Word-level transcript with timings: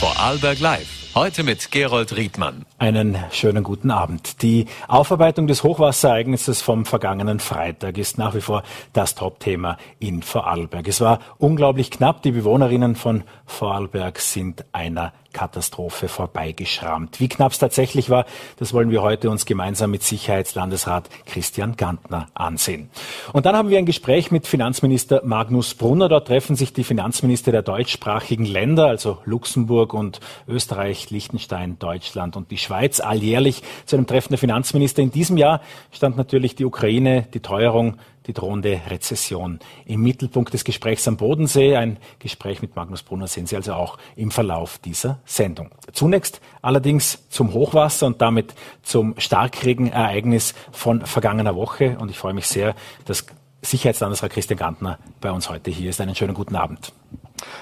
Vorarlberg 0.00 0.60
Live. 0.60 1.12
Heute 1.14 1.42
mit 1.42 1.70
Gerold 1.70 2.16
Riedmann. 2.16 2.64
Einen 2.78 3.18
schönen 3.32 3.62
guten 3.62 3.90
Abend. 3.90 4.40
Die 4.40 4.64
Aufarbeitung 4.88 5.46
des 5.46 5.62
Hochwasserereignisses 5.62 6.62
vom 6.62 6.86
vergangenen 6.86 7.38
Freitag 7.38 7.98
ist 7.98 8.16
nach 8.16 8.34
wie 8.34 8.40
vor 8.40 8.62
das 8.94 9.14
Topthema 9.14 9.76
in 9.98 10.22
Vorarlberg. 10.22 10.88
Es 10.88 11.02
war 11.02 11.18
unglaublich 11.36 11.90
knapp. 11.90 12.22
Die 12.22 12.30
Bewohnerinnen 12.30 12.96
von 12.96 13.24
Vorarlberg 13.44 14.20
sind 14.20 14.64
einer 14.72 15.12
Katastrophe 15.32 16.08
vorbeigeschrammt. 16.08 17.20
Wie 17.20 17.28
knapp 17.28 17.52
es 17.52 17.58
tatsächlich 17.58 18.10
war, 18.10 18.26
das 18.58 18.72
wollen 18.72 18.90
wir 18.90 19.02
heute 19.02 19.30
uns 19.30 19.46
gemeinsam 19.46 19.90
mit 19.90 20.02
Sicherheitslandesrat 20.02 21.08
Christian 21.26 21.76
Gantner 21.76 22.28
ansehen. 22.34 22.90
Und 23.32 23.46
dann 23.46 23.56
haben 23.56 23.68
wir 23.68 23.78
ein 23.78 23.86
Gespräch 23.86 24.30
mit 24.30 24.46
Finanzminister 24.46 25.22
Magnus 25.24 25.74
Brunner. 25.74 26.08
Dort 26.08 26.28
treffen 26.28 26.56
sich 26.56 26.72
die 26.72 26.84
Finanzminister 26.84 27.52
der 27.52 27.62
deutschsprachigen 27.62 28.44
Länder, 28.44 28.86
also 28.86 29.18
Luxemburg 29.24 29.94
und 29.94 30.20
Österreich, 30.48 31.10
Liechtenstein, 31.10 31.78
Deutschland 31.78 32.36
und 32.36 32.50
die 32.50 32.58
Schweiz, 32.58 33.00
alljährlich 33.00 33.62
zu 33.86 33.96
einem 33.96 34.06
Treffen 34.06 34.30
der 34.30 34.38
Finanzminister. 34.38 35.02
In 35.02 35.10
diesem 35.10 35.36
Jahr 35.36 35.60
stand 35.92 36.16
natürlich 36.16 36.54
die 36.54 36.64
Ukraine, 36.64 37.26
die 37.32 37.40
Teuerung 37.40 37.96
die 38.30 38.40
drohende 38.40 38.80
Rezession. 38.88 39.58
Im 39.86 40.02
Mittelpunkt 40.02 40.54
des 40.54 40.62
Gesprächs 40.62 41.06
am 41.08 41.16
Bodensee, 41.16 41.76
ein 41.76 41.98
Gespräch 42.20 42.62
mit 42.62 42.76
Magnus 42.76 43.02
Brunner 43.02 43.26
sehen 43.26 43.46
Sie 43.46 43.56
also 43.56 43.72
auch 43.72 43.98
im 44.14 44.30
Verlauf 44.30 44.78
dieser 44.78 45.18
Sendung. 45.24 45.70
Zunächst 45.92 46.40
allerdings 46.62 47.28
zum 47.28 47.52
Hochwasser 47.52 48.06
und 48.06 48.20
damit 48.22 48.54
zum 48.82 49.14
Starkregenereignis 49.18 50.54
von 50.70 51.04
vergangener 51.04 51.56
Woche. 51.56 51.96
Und 51.98 52.10
ich 52.10 52.18
freue 52.18 52.34
mich 52.34 52.46
sehr, 52.46 52.76
dass 53.04 53.26
Sicherheitslandesrat 53.62 54.30
Christian 54.30 54.58
Gantner 54.58 54.98
bei 55.20 55.32
uns 55.32 55.50
heute 55.50 55.70
hier 55.70 55.90
ist. 55.90 56.00
Einen 56.00 56.14
schönen 56.14 56.34
guten 56.34 56.54
Abend. 56.54 56.92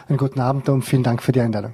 Einen 0.09 0.19
guten 0.19 0.41
Abend 0.41 0.69
und 0.69 0.83
vielen 0.83 1.03
Dank 1.03 1.23
für 1.23 1.33
die 1.33 1.41
Einladung. 1.41 1.73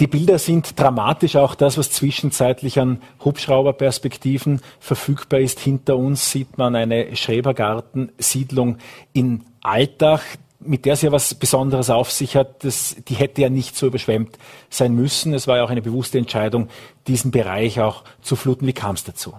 Die 0.00 0.06
Bilder 0.08 0.38
sind 0.38 0.78
dramatisch, 0.78 1.36
auch 1.36 1.54
das, 1.54 1.78
was 1.78 1.90
zwischenzeitlich 1.90 2.80
an 2.80 3.00
Hubschrauberperspektiven 3.24 4.60
verfügbar 4.80 5.40
ist. 5.40 5.60
Hinter 5.60 5.96
uns 5.96 6.30
sieht 6.30 6.58
man 6.58 6.74
eine 6.74 7.14
Schrebergartensiedlung 7.14 8.78
in 9.12 9.44
Altach, 9.62 10.22
mit 10.58 10.84
der 10.84 10.94
es 10.94 11.02
ja 11.02 11.12
was 11.12 11.34
Besonderes 11.34 11.90
auf 11.90 12.10
sich 12.10 12.36
hat. 12.36 12.64
Das, 12.64 12.96
die 13.06 13.14
hätte 13.14 13.42
ja 13.42 13.50
nicht 13.50 13.76
so 13.76 13.86
überschwemmt 13.86 14.38
sein 14.68 14.94
müssen. 14.94 15.32
Es 15.32 15.46
war 15.46 15.58
ja 15.58 15.64
auch 15.64 15.70
eine 15.70 15.82
bewusste 15.82 16.18
Entscheidung, 16.18 16.68
diesen 17.06 17.30
Bereich 17.30 17.80
auch 17.80 18.02
zu 18.20 18.34
fluten. 18.34 18.66
Wie 18.66 18.72
kam 18.72 18.96
es 18.96 19.04
dazu? 19.04 19.34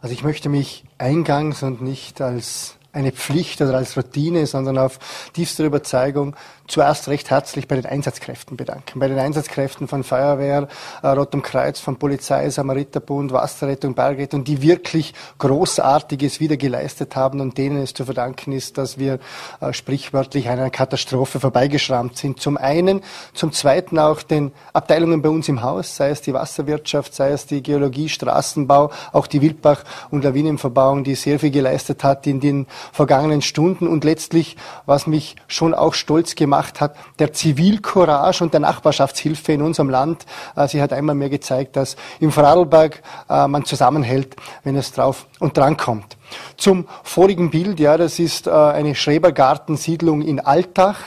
Also 0.00 0.14
ich 0.14 0.22
möchte 0.22 0.48
mich 0.48 0.84
eingangs 0.98 1.62
und 1.62 1.82
nicht 1.82 2.20
als 2.20 2.76
eine 2.92 3.12
Pflicht 3.12 3.60
oder 3.60 3.76
als 3.76 3.96
Routine, 3.96 4.46
sondern 4.46 4.78
auf 4.78 4.98
tiefster 5.34 5.64
Überzeugung 5.64 6.34
zuerst 6.66 7.08
recht 7.08 7.30
herzlich 7.30 7.68
bei 7.68 7.76
den 7.76 7.86
Einsatzkräften 7.86 8.56
bedanken. 8.56 8.98
Bei 8.98 9.08
den 9.08 9.18
Einsatzkräften 9.18 9.88
von 9.88 10.04
Feuerwehr, 10.04 10.68
äh, 11.02 11.08
Rotem 11.08 11.42
Kreuz, 11.42 11.80
von 11.80 11.96
Polizei, 11.96 12.48
Samariterbund, 12.50 13.32
Wasserrettung, 13.32 13.94
Bergrettung, 13.94 14.44
die 14.44 14.62
wirklich 14.62 15.14
Großartiges 15.38 16.40
wieder 16.40 16.56
geleistet 16.56 17.16
haben 17.16 17.40
und 17.40 17.58
denen 17.58 17.82
es 17.82 17.94
zu 17.94 18.04
verdanken 18.04 18.52
ist, 18.52 18.78
dass 18.78 18.98
wir 18.98 19.18
äh, 19.60 19.72
sprichwörtlich 19.72 20.48
einer 20.48 20.70
Katastrophe 20.70 21.40
vorbeigeschrammt 21.40 22.16
sind. 22.16 22.40
Zum 22.40 22.56
einen, 22.56 23.02
zum 23.32 23.52
zweiten 23.52 23.98
auch 23.98 24.22
den 24.22 24.52
Abteilungen 24.72 25.22
bei 25.22 25.28
uns 25.28 25.48
im 25.48 25.62
Haus, 25.62 25.96
sei 25.96 26.10
es 26.10 26.22
die 26.22 26.34
Wasserwirtschaft, 26.34 27.14
sei 27.14 27.30
es 27.30 27.46
die 27.46 27.62
Geologie, 27.62 28.08
Straßenbau, 28.08 28.90
auch 29.12 29.26
die 29.26 29.40
Wildbach- 29.40 29.84
und 30.10 30.24
Lawinenverbauung, 30.24 31.04
die 31.04 31.14
sehr 31.14 31.38
viel 31.38 31.50
geleistet 31.50 32.02
hat 32.04 32.26
in 32.26 32.40
den 32.40 32.66
vergangenen 32.92 33.42
Stunden 33.42 33.86
und 33.86 34.04
letztlich, 34.04 34.56
was 34.86 35.06
mich 35.06 35.36
schon 35.46 35.74
auch 35.74 35.94
stolz 35.94 36.34
gemacht 36.34 36.55
gemacht 36.56 36.80
hat, 36.80 36.96
der 37.18 37.32
Zivilcourage 37.32 38.42
und 38.42 38.52
der 38.52 38.60
Nachbarschaftshilfe 38.60 39.52
in 39.52 39.62
unserem 39.62 39.90
Land. 39.90 40.24
Äh, 40.56 40.68
sie 40.68 40.80
hat 40.80 40.92
einmal 40.92 41.14
mehr 41.14 41.28
gezeigt, 41.28 41.76
dass 41.76 41.96
im 42.18 42.32
Vorarlberg 42.32 43.02
äh, 43.28 43.46
man 43.46 43.64
zusammenhält, 43.64 44.36
wenn 44.64 44.76
es 44.76 44.92
drauf 44.92 45.26
und 45.38 45.56
dran 45.56 45.76
kommt. 45.76 46.16
Zum 46.56 46.86
vorigen 47.02 47.50
Bild, 47.50 47.78
ja, 47.78 47.96
das 47.96 48.18
ist 48.18 48.46
äh, 48.46 48.50
eine 48.50 48.94
Schrebergartensiedlung 48.94 50.22
in 50.22 50.40
Altach, 50.40 50.98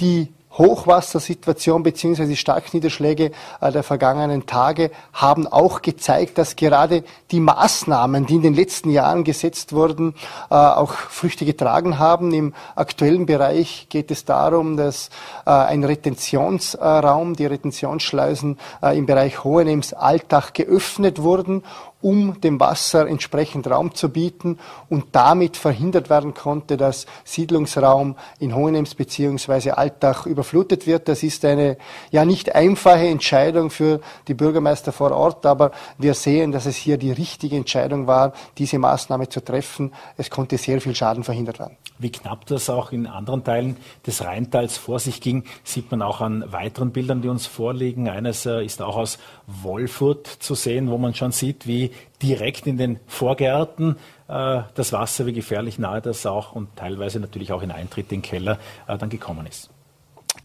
die 0.00 0.32
Hochwassersituation 0.58 1.82
bzw. 1.82 2.34
Starkniederschläge 2.34 3.32
äh, 3.60 3.72
der 3.72 3.82
vergangenen 3.82 4.46
Tage 4.46 4.90
haben 5.12 5.46
auch 5.46 5.82
gezeigt, 5.82 6.38
dass 6.38 6.56
gerade 6.56 7.04
die 7.30 7.40
Maßnahmen, 7.40 8.26
die 8.26 8.36
in 8.36 8.42
den 8.42 8.54
letzten 8.54 8.90
Jahren 8.90 9.24
gesetzt 9.24 9.72
wurden, 9.72 10.14
äh, 10.50 10.54
auch 10.54 10.92
Früchte 10.92 11.44
getragen 11.44 11.98
haben. 11.98 12.32
Im 12.32 12.54
aktuellen 12.74 13.26
Bereich 13.26 13.86
geht 13.88 14.10
es 14.10 14.24
darum, 14.24 14.76
dass 14.76 15.10
äh, 15.44 15.50
ein 15.50 15.84
Retentionsraum, 15.84 17.36
die 17.36 17.46
Retentionsschleusen 17.46 18.58
im 18.82 19.06
Bereich 19.06 19.44
Hohenems 19.44 19.92
Alltag 19.92 20.54
geöffnet 20.54 21.22
wurden, 21.22 21.62
um 22.02 22.40
dem 22.40 22.60
Wasser 22.60 23.06
entsprechend 23.06 23.68
Raum 23.68 23.94
zu 23.94 24.10
bieten 24.10 24.58
und 24.88 25.06
damit 25.12 25.56
verhindert 25.56 26.10
werden 26.10 26.34
konnte, 26.34 26.76
dass 26.76 27.06
Siedlungsraum 27.24 28.16
in 28.38 28.54
Hohenems 28.54 28.94
bzw. 28.94 29.70
Altach 29.70 30.26
überflutet 30.26 30.86
wird. 30.86 31.08
Das 31.08 31.22
ist 31.22 31.44
eine 31.44 31.78
ja 32.10 32.24
nicht 32.24 32.54
einfache 32.54 33.06
Entscheidung 33.06 33.70
für 33.70 34.00
die 34.28 34.34
Bürgermeister 34.34 34.92
vor 34.92 35.10
Ort, 35.10 35.46
aber 35.46 35.72
wir 35.98 36.14
sehen, 36.14 36.52
dass 36.52 36.66
es 36.66 36.76
hier 36.76 36.98
die 36.98 37.12
richtige 37.12 37.56
Entscheidung 37.56 38.06
war, 38.06 38.32
diese 38.58 38.78
Maßnahme 38.78 39.28
zu 39.28 39.42
treffen. 39.42 39.92
Es 40.16 40.30
konnte 40.30 40.58
sehr 40.58 40.80
viel 40.80 40.94
Schaden 40.94 41.24
verhindert 41.24 41.58
werden. 41.58 41.76
Wie 41.98 42.12
knapp 42.12 42.44
das 42.44 42.68
auch 42.68 42.92
in 42.92 43.06
anderen 43.06 43.42
Teilen 43.42 43.78
des 44.06 44.22
Rheintals 44.22 44.76
vor 44.76 44.98
sich 44.98 45.22
ging, 45.22 45.44
sieht 45.64 45.90
man 45.90 46.02
auch 46.02 46.20
an 46.20 46.44
weiteren 46.52 46.92
Bildern, 46.92 47.22
die 47.22 47.28
uns 47.28 47.46
vorliegen. 47.46 48.08
Eines 48.10 48.44
äh, 48.44 48.62
ist 48.62 48.82
auch 48.82 48.96
aus 48.96 49.18
Wolfurt 49.46 50.26
zu 50.26 50.54
sehen, 50.54 50.90
wo 50.90 50.98
man 50.98 51.14
schon 51.14 51.32
sieht, 51.32 51.66
wie 51.66 51.85
direkt 52.22 52.66
in 52.66 52.76
den 52.76 53.00
Vorgärten 53.06 53.96
äh, 54.28 54.62
das 54.74 54.92
Wasser, 54.92 55.26
wie 55.26 55.32
gefährlich 55.32 55.78
nahe 55.78 56.00
das 56.00 56.26
auch 56.26 56.52
und 56.52 56.74
teilweise 56.76 57.20
natürlich 57.20 57.52
auch 57.52 57.62
in 57.62 57.70
Eintritt 57.70 58.12
in 58.12 58.20
den 58.20 58.22
Keller 58.22 58.58
äh, 58.86 58.96
dann 58.98 59.10
gekommen 59.10 59.46
ist. 59.46 59.70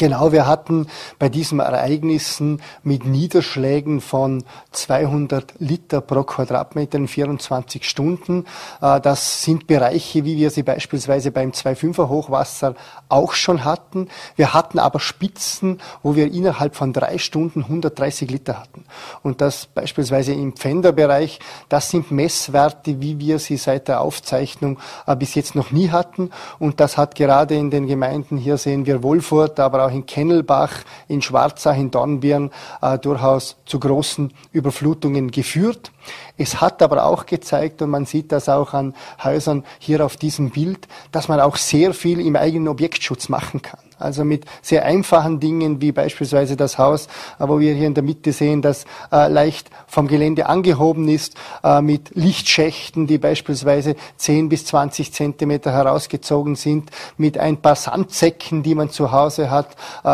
Genau, 0.02 0.32
wir 0.32 0.48
hatten 0.48 0.88
bei 1.20 1.30
diesen 1.30 1.60
Ereignissen 1.60 2.60
mit 2.82 3.06
Niederschlägen 3.06 4.02
von 4.02 4.44
200 4.72 5.54
Liter 5.60 6.02
pro 6.02 6.24
Quadratmeter 6.24 6.98
in 6.98 7.08
24 7.08 7.88
Stunden. 7.88 8.46
Äh, 8.82 9.00
das 9.00 9.44
sind 9.44 9.68
Bereiche, 9.68 10.26
wie 10.26 10.38
wir 10.38 10.50
sie 10.50 10.64
beispielsweise 10.64 11.30
beim 11.30 11.52
2,5er 11.52 12.10
Hochwasser 12.10 12.74
auch 13.10 13.34
schon 13.34 13.64
hatten. 13.64 14.08
Wir 14.36 14.56
hatten 14.56 14.80
aber 14.80 15.00
Spitzen, 15.00 15.80
wo 16.02 16.16
wir 16.16 16.34
innerhalb 16.34 16.76
von 16.76 16.94
drei 16.94 17.20
Stunden 17.20 17.62
130 17.62 18.32
Liter 18.32 18.60
hatten. 18.60 18.86
Und 19.22 19.40
das 19.40 19.68
beispielsweise 19.68 20.34
im 20.34 20.54
Pfänderbereich, 20.54 21.40
das 21.70 21.92
sind 21.92 22.10
Messwerte, 22.10 23.02
wie 23.02 23.20
wir 23.20 23.38
sie 23.38 23.58
seit 23.58 23.88
der 23.88 24.02
Aufzeichnung 24.02 24.80
äh, 25.06 25.16
bis 25.16 25.36
jetzt 25.36 25.54
noch 25.54 25.70
nie 25.70 25.92
hatten. 25.92 26.32
Und 26.58 26.80
das 26.80 26.98
hat 26.98 27.14
gerade 27.14 27.54
in 27.54 27.70
den 27.70 27.86
Gemeinden, 27.86 28.38
hier 28.38 28.58
sehen 28.58 28.88
wir 28.88 29.04
Wolfurt, 29.04 29.60
aber 29.60 29.86
auch 29.86 29.91
auch 29.92 29.96
in 29.96 30.06
Kennelbach, 30.06 30.72
in 31.08 31.22
Schwarzach, 31.22 31.76
in 31.76 31.92
Dornbirn 31.92 32.52
äh, 32.82 32.98
durchaus 32.98 33.58
zu 33.66 33.80
großen 33.80 34.34
Überflutungen 34.52 35.32
geführt. 35.32 35.92
Es 36.38 36.62
hat 36.62 36.82
aber 36.82 37.06
auch 37.06 37.26
gezeigt, 37.26 37.82
und 37.82 37.90
man 37.90 38.06
sieht 38.06 38.32
das 38.32 38.50
auch 38.50 38.74
an 38.74 38.94
Häusern 39.24 39.64
hier 39.80 40.06
auf 40.06 40.18
diesem 40.18 40.50
Bild, 40.50 40.88
dass 41.12 41.28
man 41.28 41.40
auch 41.40 41.58
sehr 41.58 41.94
viel 41.94 42.20
im 42.20 42.36
eigenen 42.36 42.68
Objektschutz 42.68 43.30
machen 43.30 43.62
kann. 43.62 43.80
Also 44.02 44.26
mit 44.26 44.46
sehr 44.62 44.84
einfachen 44.84 45.40
Dingen 45.40 45.80
wie 45.80 45.92
beispielsweise 45.92 46.58
das 46.58 46.78
Haus, 46.78 47.06
äh, 47.40 47.48
wo 47.48 47.60
wir 47.60 47.74
hier 47.74 47.88
in 47.88 47.94
der 47.94 48.04
Mitte 48.04 48.34
sehen, 48.34 48.62
das 48.62 48.86
äh, 49.12 49.28
leicht 49.28 49.70
vom 49.88 50.08
Gelände 50.08 50.48
angehoben 50.48 51.08
ist, 51.08 51.36
äh, 51.64 51.82
mit 51.82 52.16
Lichtschächten, 52.16 53.06
die 53.06 53.20
beispielsweise 53.20 53.96
10 54.18 54.50
bis 54.50 54.66
20 54.66 55.14
Zentimeter 55.14 55.72
herausgezogen 55.72 56.56
sind, 56.56 56.90
mit 57.18 57.38
ein 57.38 57.58
paar 57.58 57.76
Sandsäcken, 57.76 58.64
die 58.64 58.76
man 58.76 58.90
zu 58.90 59.12
Hause 59.12 59.52
hat 59.52 59.68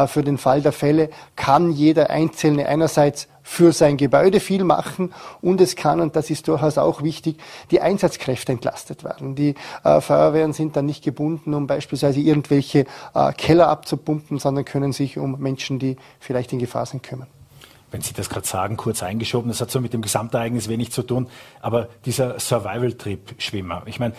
für 0.07 0.23
den 0.23 0.37
Fall 0.37 0.61
der 0.61 0.71
Fälle, 0.71 1.09
kann 1.35 1.71
jeder 1.71 2.09
Einzelne 2.09 2.67
einerseits 2.67 3.27
für 3.47 3.71
sein 3.71 3.95
Gebäude 3.95 4.41
viel 4.41 4.65
machen 4.65 5.13
und 5.41 5.61
es 5.61 5.77
kann, 5.77 6.01
und 6.01 6.17
das 6.17 6.29
ist 6.29 6.49
durchaus 6.49 6.77
auch 6.77 7.01
wichtig, 7.01 7.37
die 7.71 7.79
Einsatzkräfte 7.79 8.51
entlastet 8.51 9.05
werden. 9.05 9.35
Die 9.35 9.55
äh, 9.85 10.01
Feuerwehren 10.01 10.51
sind 10.51 10.75
dann 10.75 10.85
nicht 10.85 11.01
gebunden, 11.01 11.53
um 11.53 11.65
beispielsweise 11.65 12.19
irgendwelche 12.19 12.85
äh, 13.15 13.31
Keller 13.31 13.69
abzupumpen, 13.69 14.37
sondern 14.37 14.65
können 14.65 14.91
sich 14.91 15.17
um 15.17 15.39
Menschen, 15.39 15.79
die 15.79 15.95
vielleicht 16.19 16.51
in 16.51 16.59
Gefahr 16.59 16.85
sind, 16.85 17.03
kümmern. 17.03 17.29
Wenn 17.89 18.01
Sie 18.01 18.13
das 18.13 18.29
gerade 18.29 18.45
sagen, 18.45 18.75
kurz 18.75 19.01
eingeschoben, 19.01 19.47
das 19.47 19.61
hat 19.61 19.71
so 19.71 19.79
mit 19.79 19.93
dem 19.93 20.01
Gesamtereignis 20.01 20.67
wenig 20.67 20.91
zu 20.91 21.03
tun, 21.03 21.27
aber 21.61 21.87
dieser 22.03 22.41
Survival-Trip-Schwimmer, 22.41 23.83
ich 23.85 23.97
meine, 23.97 24.13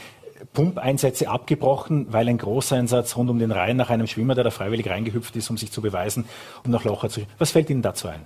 Pumpeinsätze 0.54 1.28
abgebrochen, 1.28 2.06
weil 2.10 2.28
ein 2.30 2.38
Großeinsatz 2.38 3.14
rund 3.16 3.28
um 3.28 3.38
den 3.38 3.52
Rhein 3.52 3.76
nach 3.76 3.90
einem 3.90 4.06
Schwimmer, 4.06 4.34
der 4.34 4.44
da 4.44 4.50
freiwillig 4.50 4.88
reingehüpft 4.88 5.36
ist, 5.36 5.50
um 5.50 5.58
sich 5.58 5.70
zu 5.70 5.82
beweisen 5.82 6.24
und 6.64 6.70
nach 6.70 6.84
Locher 6.84 7.10
zu. 7.10 7.22
Was 7.36 7.50
fällt 7.50 7.68
Ihnen 7.68 7.82
dazu 7.82 8.08
ein? 8.08 8.22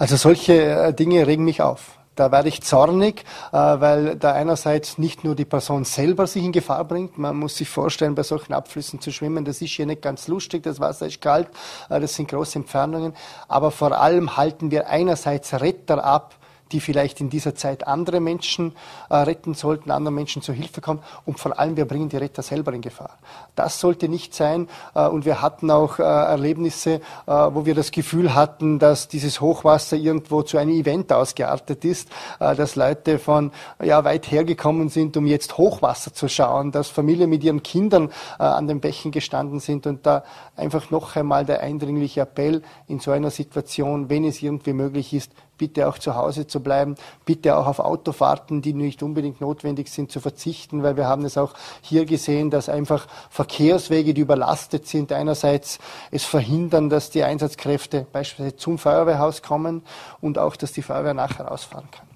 Also 0.00 0.16
solche 0.16 0.54
äh, 0.54 0.94
Dinge 0.94 1.26
regen 1.26 1.44
mich 1.44 1.60
auf. 1.60 1.98
Da 2.14 2.32
werde 2.32 2.48
ich 2.48 2.62
zornig, 2.62 3.22
äh, 3.52 3.56
weil 3.56 4.16
da 4.16 4.32
einerseits 4.32 4.96
nicht 4.96 5.24
nur 5.24 5.34
die 5.34 5.44
Person 5.44 5.84
selber 5.84 6.26
sich 6.26 6.42
in 6.42 6.52
Gefahr 6.52 6.86
bringt, 6.86 7.18
man 7.18 7.36
muss 7.36 7.58
sich 7.58 7.68
vorstellen, 7.68 8.14
bei 8.14 8.22
solchen 8.22 8.54
Abflüssen 8.54 9.02
zu 9.02 9.12
schwimmen, 9.12 9.44
das 9.44 9.60
ist 9.60 9.72
hier 9.72 9.84
nicht 9.84 10.00
ganz 10.00 10.26
lustig, 10.26 10.62
das 10.62 10.80
Wasser 10.80 11.06
ist 11.06 11.20
kalt, 11.20 11.48
äh, 11.90 12.00
das 12.00 12.14
sind 12.14 12.30
große 12.30 12.60
Entfernungen, 12.60 13.12
aber 13.46 13.70
vor 13.70 13.92
allem 13.92 14.38
halten 14.38 14.70
wir 14.70 14.88
einerseits 14.88 15.52
Retter 15.60 16.02
ab, 16.02 16.34
die 16.72 16.80
vielleicht 16.80 17.20
in 17.20 17.30
dieser 17.30 17.54
Zeit 17.54 17.86
andere 17.86 18.20
Menschen 18.20 18.72
äh, 19.08 19.16
retten 19.16 19.54
sollten, 19.54 19.90
anderen 19.90 20.14
Menschen 20.14 20.42
zur 20.42 20.54
Hilfe 20.54 20.80
kommen. 20.80 21.00
Und 21.24 21.38
vor 21.38 21.58
allem 21.58 21.76
wir 21.76 21.84
bringen 21.84 22.08
die 22.08 22.16
Retter 22.16 22.42
selber 22.42 22.72
in 22.72 22.80
Gefahr. 22.80 23.18
Das 23.54 23.80
sollte 23.80 24.08
nicht 24.08 24.34
sein. 24.34 24.68
Äh, 24.94 25.06
und 25.06 25.24
wir 25.24 25.42
hatten 25.42 25.70
auch 25.70 25.98
äh, 25.98 26.02
Erlebnisse, 26.02 26.94
äh, 26.94 27.00
wo 27.26 27.66
wir 27.66 27.74
das 27.74 27.90
Gefühl 27.90 28.34
hatten, 28.34 28.78
dass 28.78 29.08
dieses 29.08 29.40
Hochwasser 29.40 29.96
irgendwo 29.96 30.42
zu 30.42 30.58
einem 30.58 30.72
Event 30.72 31.12
ausgeartet 31.12 31.84
ist, 31.84 32.08
äh, 32.38 32.54
dass 32.54 32.76
Leute 32.76 33.18
von 33.18 33.52
ja, 33.82 34.04
weit 34.04 34.30
hergekommen 34.30 34.88
sind, 34.88 35.16
um 35.16 35.26
jetzt 35.26 35.58
Hochwasser 35.58 36.12
zu 36.12 36.28
schauen, 36.28 36.72
dass 36.72 36.88
Familien 36.88 37.30
mit 37.30 37.44
ihren 37.44 37.62
Kindern 37.62 38.10
äh, 38.38 38.44
an 38.44 38.68
den 38.68 38.80
Bächen 38.80 39.10
gestanden 39.10 39.60
sind. 39.60 39.86
Und 39.86 40.06
da 40.06 40.24
einfach 40.56 40.90
noch 40.90 41.16
einmal 41.16 41.44
der 41.44 41.60
eindringliche 41.60 42.22
Appell 42.22 42.62
in 42.86 43.00
so 43.00 43.10
einer 43.10 43.30
Situation, 43.30 44.08
wenn 44.08 44.24
es 44.24 44.42
irgendwie 44.42 44.72
möglich 44.72 45.12
ist, 45.12 45.32
bitte 45.60 45.86
auch 45.86 45.98
zu 45.98 46.14
Hause 46.14 46.46
zu 46.46 46.60
bleiben, 46.60 46.94
bitte 47.26 47.54
auch 47.54 47.66
auf 47.66 47.80
Autofahrten, 47.80 48.62
die 48.62 48.72
nicht 48.72 49.02
unbedingt 49.02 49.42
notwendig 49.42 49.90
sind, 49.90 50.10
zu 50.10 50.18
verzichten, 50.18 50.82
weil 50.82 50.96
wir 50.96 51.06
haben 51.06 51.26
es 51.26 51.36
auch 51.36 51.52
hier 51.82 52.06
gesehen, 52.06 52.48
dass 52.48 52.70
einfach 52.70 53.06
Verkehrswege, 53.28 54.14
die 54.14 54.22
überlastet 54.22 54.86
sind, 54.86 55.12
einerseits 55.12 55.78
es 56.10 56.24
verhindern, 56.24 56.88
dass 56.88 57.10
die 57.10 57.24
Einsatzkräfte 57.24 58.06
beispielsweise 58.10 58.56
zum 58.56 58.78
Feuerwehrhaus 58.78 59.42
kommen 59.42 59.82
und 60.22 60.38
auch, 60.38 60.56
dass 60.56 60.72
die 60.72 60.80
Feuerwehr 60.80 61.12
nachher 61.12 61.52
ausfahren 61.52 61.88
kann. 61.90 62.06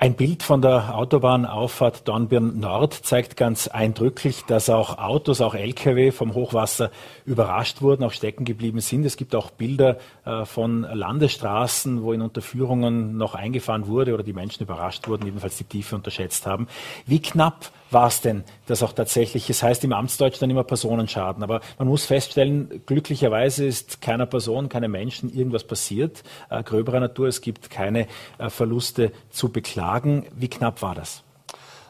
Ein 0.00 0.14
Bild 0.14 0.44
von 0.44 0.62
der 0.62 0.94
Autobahnauffahrt 0.94 2.06
Dornbirn 2.06 2.60
Nord 2.60 2.94
zeigt 2.94 3.36
ganz 3.36 3.66
eindrücklich, 3.66 4.44
dass 4.46 4.70
auch 4.70 4.96
Autos, 4.96 5.40
auch 5.40 5.56
Lkw 5.56 6.12
vom 6.12 6.34
Hochwasser 6.34 6.92
überrascht 7.26 7.82
wurden, 7.82 8.04
auch 8.04 8.12
stecken 8.12 8.44
geblieben 8.44 8.78
sind. 8.78 9.04
Es 9.04 9.16
gibt 9.16 9.34
auch 9.34 9.50
Bilder 9.50 9.96
äh, 10.24 10.44
von 10.44 10.82
Landesstraßen, 10.82 12.04
wo 12.04 12.12
in 12.12 12.22
Unterführungen 12.22 13.16
noch 13.16 13.34
eingefahren 13.34 13.88
wurde 13.88 14.14
oder 14.14 14.22
die 14.22 14.32
Menschen 14.32 14.62
überrascht 14.62 15.08
wurden, 15.08 15.24
jedenfalls 15.24 15.56
die 15.56 15.64
Tiefe 15.64 15.96
unterschätzt 15.96 16.46
haben. 16.46 16.68
Wie 17.04 17.20
knapp 17.20 17.72
war 17.90 18.08
es 18.08 18.20
denn, 18.20 18.44
dass 18.66 18.82
auch 18.82 18.92
tatsächlich, 18.92 19.48
es 19.50 19.62
heißt 19.62 19.84
im 19.84 19.92
Amtsdeutsch 19.92 20.40
dann 20.40 20.50
immer 20.50 20.64
Personenschaden, 20.64 21.42
aber 21.42 21.60
man 21.78 21.88
muss 21.88 22.06
feststellen, 22.06 22.82
glücklicherweise 22.86 23.66
ist 23.66 24.00
keiner 24.00 24.26
Person, 24.26 24.68
keinem 24.68 24.92
Menschen 24.92 25.32
irgendwas 25.32 25.64
passiert, 25.64 26.22
äh, 26.50 26.62
gröberer 26.62 27.00
Natur, 27.00 27.28
es 27.28 27.40
gibt 27.40 27.70
keine 27.70 28.06
äh, 28.38 28.50
Verluste 28.50 29.12
zu 29.30 29.50
beklagen. 29.50 30.26
Wie 30.34 30.48
knapp 30.48 30.82
war 30.82 30.94
das? 30.94 31.22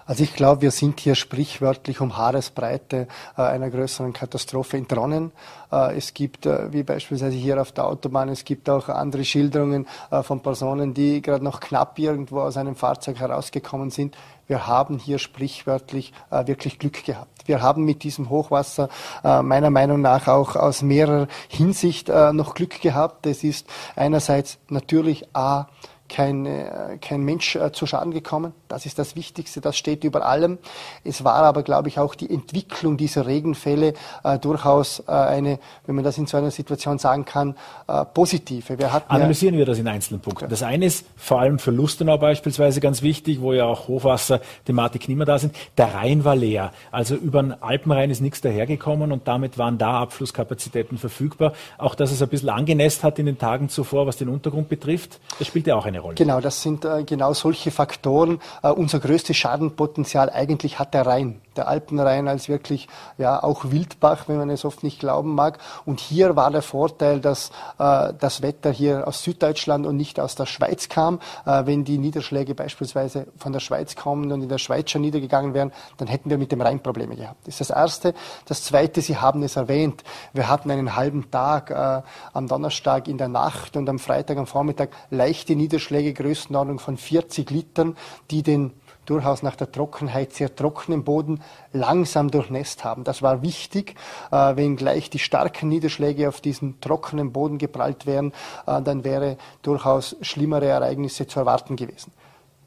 Also 0.09 0.25
ich 0.25 0.35
glaube, 0.35 0.63
wir 0.63 0.71
sind 0.71 1.01
hier 1.01 1.15
sprichwörtlich 1.15 2.01
um 2.01 2.17
Haaresbreite 2.17 3.09
äh, 3.37 3.43
einer 3.43 3.69
größeren 3.69 4.15
Katastrophe 4.15 4.79
entronnen. 4.79 5.33
Äh, 5.71 5.99
es 5.99 6.15
gibt, 6.15 6.47
äh, 6.47 6.73
wie 6.73 6.83
beispielsweise 6.83 7.37
hier 7.37 7.61
auf 7.61 7.73
der 7.73 7.87
Autobahn, 7.87 8.31
es 8.31 8.47
gibt 8.47 8.71
auch 8.71 8.89
andere 8.89 9.23
Schilderungen 9.23 9.87
äh, 10.11 10.23
von 10.23 10.41
Personen, 10.41 10.95
die 10.95 11.21
gerade 11.21 11.45
noch 11.45 11.61
knapp 11.61 11.99
irgendwo 11.99 12.41
aus 12.41 12.57
einem 12.57 12.75
Fahrzeug 12.75 13.21
herausgekommen 13.21 13.91
sind. 13.91 14.17
Wir 14.49 14.67
haben 14.67 14.99
hier 14.99 15.19
sprichwörtlich 15.19 16.13
äh, 16.31 16.47
wirklich 16.47 16.81
Glück 16.81 17.05
gehabt. 17.05 17.47
Wir 17.47 17.63
haben 17.63 17.85
mit 17.85 18.03
diesem 18.03 18.31
Hochwasser 18.31 18.89
äh, 19.23 19.43
meiner 19.43 19.71
Meinung 19.71 20.01
nach 20.01 20.27
auch 20.27 20.57
aus 20.57 20.83
mehrerer 20.83 21.29
Hinsicht 21.49 22.09
noch 22.09 22.55
Glück 22.55 22.81
gehabt. 22.81 23.27
Es 23.27 23.45
ist 23.45 23.67
einerseits 23.95 24.59
natürlich 24.69 25.29
A, 25.35 25.67
kein, 26.09 26.47
äh, 26.47 26.99
kein 27.01 27.23
Mensch 27.23 27.57
äh, 27.57 27.73
zu 27.73 27.87
Schaden 27.87 28.13
gekommen. 28.13 28.53
Das 28.69 28.87
ist 28.87 28.99
das 28.99 29.17
Wichtigste, 29.17 29.61
das 29.61 29.77
steht 29.77 30.05
über 30.05 30.27
allem. 30.27 30.59
Es 31.05 31.25
war 31.25 31.35
aber, 31.35 31.63
glaube 31.63 31.89
ich, 31.89 31.99
auch 31.99 32.15
die 32.15 32.31
Entwicklung 32.31 32.97
dieser 32.97 33.27
Regenfälle 33.27 33.95
äh, 34.25 34.39
durchaus 34.39 35.01
äh, 35.07 35.13
eine, 35.13 35.59
wenn 35.87 35.95
man 35.95 36.05
das 36.05 36.19
in 36.19 36.27
so 36.27 36.37
einer 36.37 36.51
Situation 36.51 36.99
sagen 36.99 37.25
kann, 37.25 37.55
äh, 37.87 38.05
positive. 38.05 38.79
Wir 38.79 38.89
Analysieren 39.09 39.55
ja, 39.55 39.59
wir 39.59 39.67
das 39.67 39.79
in 39.79 39.89
einzelnen 39.89 40.21
Punkten. 40.21 40.49
Das 40.49 40.63
eine 40.63 40.87
ist 40.87 41.07
vor 41.17 41.41
allem 41.41 41.59
für 41.59 41.71
Lustenau 41.71 42.19
beispielsweise 42.19 42.81
ganz 42.81 43.03
wichtig, 43.03 43.41
wo 43.41 43.53
ja 43.53 43.65
auch 43.65 43.89
Hochwasser-Thematik 43.89 45.09
nicht 45.09 45.17
mehr 45.17 45.27
da 45.27 45.39
sind. 45.39 45.55
Der 45.77 45.95
Rhein 45.95 46.25
war 46.25 46.37
leer. 46.37 46.73
Also 46.91 47.15
über 47.15 47.43
den 47.43 47.63
Alpenrhein 47.63 48.11
ist 48.11 48.21
nichts 48.21 48.41
dahergekommen 48.41 49.13
und 49.13 49.29
damit 49.29 49.59
waren 49.59 49.79
da 49.79 50.01
Abflusskapazitäten 50.01 50.99
verfügbar. 50.99 51.53
Auch 51.77 51.95
dass 51.95 52.11
es 52.11 52.23
ein 52.23 52.29
bisschen 52.29 52.49
angenässt 52.49 53.05
hat 53.05 53.19
in 53.19 53.27
den 53.27 53.39
Tagen 53.39 53.69
zuvor, 53.69 54.07
was 54.07 54.17
den 54.17 54.29
Untergrund 54.29 54.69
betrifft, 54.69 55.21
das 55.39 55.47
spielt 55.47 55.67
ja 55.67 55.77
auch 55.77 55.87
eine 55.87 55.98
Rolle. 56.01 56.15
Genau, 56.15 56.41
das 56.41 56.63
sind 56.63 56.85
äh, 56.85 57.05
genau 57.05 57.33
solche 57.33 57.71
Faktoren. 57.71 58.41
Äh, 58.63 58.71
unser 58.71 59.01
größtes 59.01 59.37
Schadenpotenzial 59.37 60.31
eigentlich 60.31 60.79
hat 60.79 60.95
der 60.95 61.07
Rhein 61.07 61.41
der 61.59 61.69
Alpenrhein 61.69 62.29
als 62.29 62.49
wirklich 62.49 62.89
ja 63.19 63.43
auch 63.43 63.71
Wildbach, 63.71 64.29
wenn 64.29 64.39
man 64.39 64.49
es 64.49 64.65
oft 64.65 64.83
nicht 64.83 65.01
glauben 65.01 65.35
mag. 65.35 65.59
Und 65.85 66.01
hier 66.01 66.37
war 66.37 66.51
der 66.51 66.63
Vorteil, 66.63 67.21
dass 67.21 67.51
äh, 67.79 68.15
das 68.19 68.41
Wetter 68.43 68.71
hier 68.71 69.07
aus 69.07 69.23
Süddeutschland 69.23 69.85
und 69.87 69.97
nicht 69.97 70.21
aus 70.21 70.35
der 70.35 70.47
Schweiz 70.47 70.89
kam. 70.89 71.21
Äh, 71.45 71.67
wenn 71.67 71.85
die 71.85 71.99
Niederschläge 71.99 72.55
beispielsweise 72.55 73.27
von 73.37 73.53
der 73.53 73.61
Schweiz 73.61 73.97
kommen 73.97 74.31
und 74.33 74.43
in 74.43 74.49
der 74.49 74.59
Schweiz 74.59 74.91
schon 74.91 75.03
niedergegangen 75.03 75.53
wären, 75.53 75.73
dann 75.99 76.09
hätten 76.09 76.31
wir 76.31 76.39
mit 76.39 76.53
dem 76.53 76.61
Rhein 76.61 76.81
Probleme 76.81 77.17
gehabt. 77.17 77.47
Das 77.47 77.61
ist 77.61 77.69
das 77.69 77.77
Erste. 77.77 78.15
Das 78.47 78.63
Zweite, 78.63 79.03
Sie 79.03 79.17
haben 79.17 79.43
es 79.43 79.57
erwähnt, 79.57 80.05
wir 80.33 80.49
hatten 80.49 80.71
einen 80.71 80.97
halben 80.97 81.31
Tag 81.31 81.71
äh, 81.71 82.03
am 82.33 82.49
Donnerstag 82.49 83.09
in 83.09 83.19
der 83.19 83.29
Nacht 83.29 83.77
und 83.77 83.89
am 83.89 83.99
Freitag 83.99 84.39
am 84.39 84.47
Vormittag 84.47 84.91
leichte 85.11 85.57
Niederschläge, 85.57 86.15
Größenordnung 86.15 86.79
von 86.79 86.97
40 86.97 87.51
Litern, 87.51 87.97
die 88.31 88.43
den 88.43 88.73
durchaus 89.09 89.43
nach 89.43 89.57
der 89.57 89.73
Trockenheit 89.73 90.33
sehr 90.33 90.55
trockenen 90.55 91.05
Boden 91.05 91.43
langsam 91.73 92.31
durchnässt 92.31 92.85
haben. 92.85 93.05
Das 93.05 93.23
war 93.23 93.43
wichtig, 93.43 93.95
äh, 94.31 94.57
wenn 94.57 94.77
gleich 94.77 95.11
die 95.11 95.19
starken 95.19 95.69
Niederschläge 95.69 96.29
auf 96.29 96.41
diesen 96.41 96.81
trockenen 96.81 97.33
Boden 97.33 97.59
geprallt 97.59 98.07
wären, 98.07 98.33
äh, 98.67 98.83
dann 98.83 99.05
wäre 99.05 99.37
durchaus 99.63 100.17
schlimmere 100.21 100.67
Ereignisse 100.67 101.27
zu 101.27 101.41
erwarten 101.41 101.77
gewesen. 101.77 102.13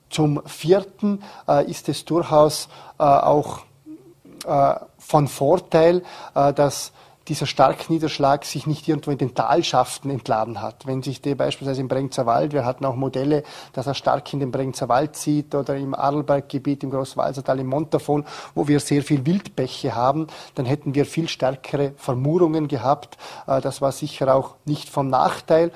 Zum 0.09 0.41
vierten 0.45 1.23
äh, 1.47 1.69
ist 1.69 1.87
es 1.87 2.05
durchaus 2.05 2.67
äh, 2.99 3.03
auch 3.03 3.61
äh, 4.45 4.75
von 4.97 5.27
Vorteil, 5.27 6.03
äh, 6.35 6.53
dass 6.53 6.91
dieser 7.31 7.45
Starkniederschlag 7.45 8.43
sich 8.43 8.67
nicht 8.67 8.89
irgendwo 8.89 9.09
in 9.09 9.17
den 9.17 9.33
Talschaften 9.33 10.09
entladen 10.09 10.61
hat. 10.61 10.85
Wenn 10.85 11.01
sich 11.01 11.21
der 11.21 11.35
beispielsweise 11.35 11.79
im 11.79 11.87
Brengzer 11.87 12.25
Wald, 12.25 12.51
wir 12.51 12.65
hatten 12.65 12.83
auch 12.83 12.97
Modelle, 12.97 13.43
dass 13.71 13.87
er 13.87 13.93
stark 13.93 14.33
in 14.33 14.41
den 14.41 14.51
Brengzer 14.51 14.89
Wald 14.89 15.15
zieht 15.15 15.55
oder 15.55 15.77
im 15.77 15.95
Arlberggebiet, 15.95 16.83
im 16.83 16.91
Großwalsertal, 16.91 17.61
im 17.61 17.67
Montafon, 17.67 18.25
wo 18.53 18.67
wir 18.67 18.81
sehr 18.81 19.01
viel 19.01 19.25
Wildbäche 19.25 19.95
haben, 19.95 20.27
dann 20.55 20.65
hätten 20.65 20.93
wir 20.93 21.05
viel 21.05 21.29
stärkere 21.29 21.93
Vermurungen 21.95 22.67
gehabt. 22.67 23.17
Äh, 23.47 23.61
das 23.61 23.81
war 23.81 23.93
sicher 23.93 24.35
auch 24.35 24.55
nicht 24.65 24.89
vom 24.89 25.09
Nachteil. 25.09 25.71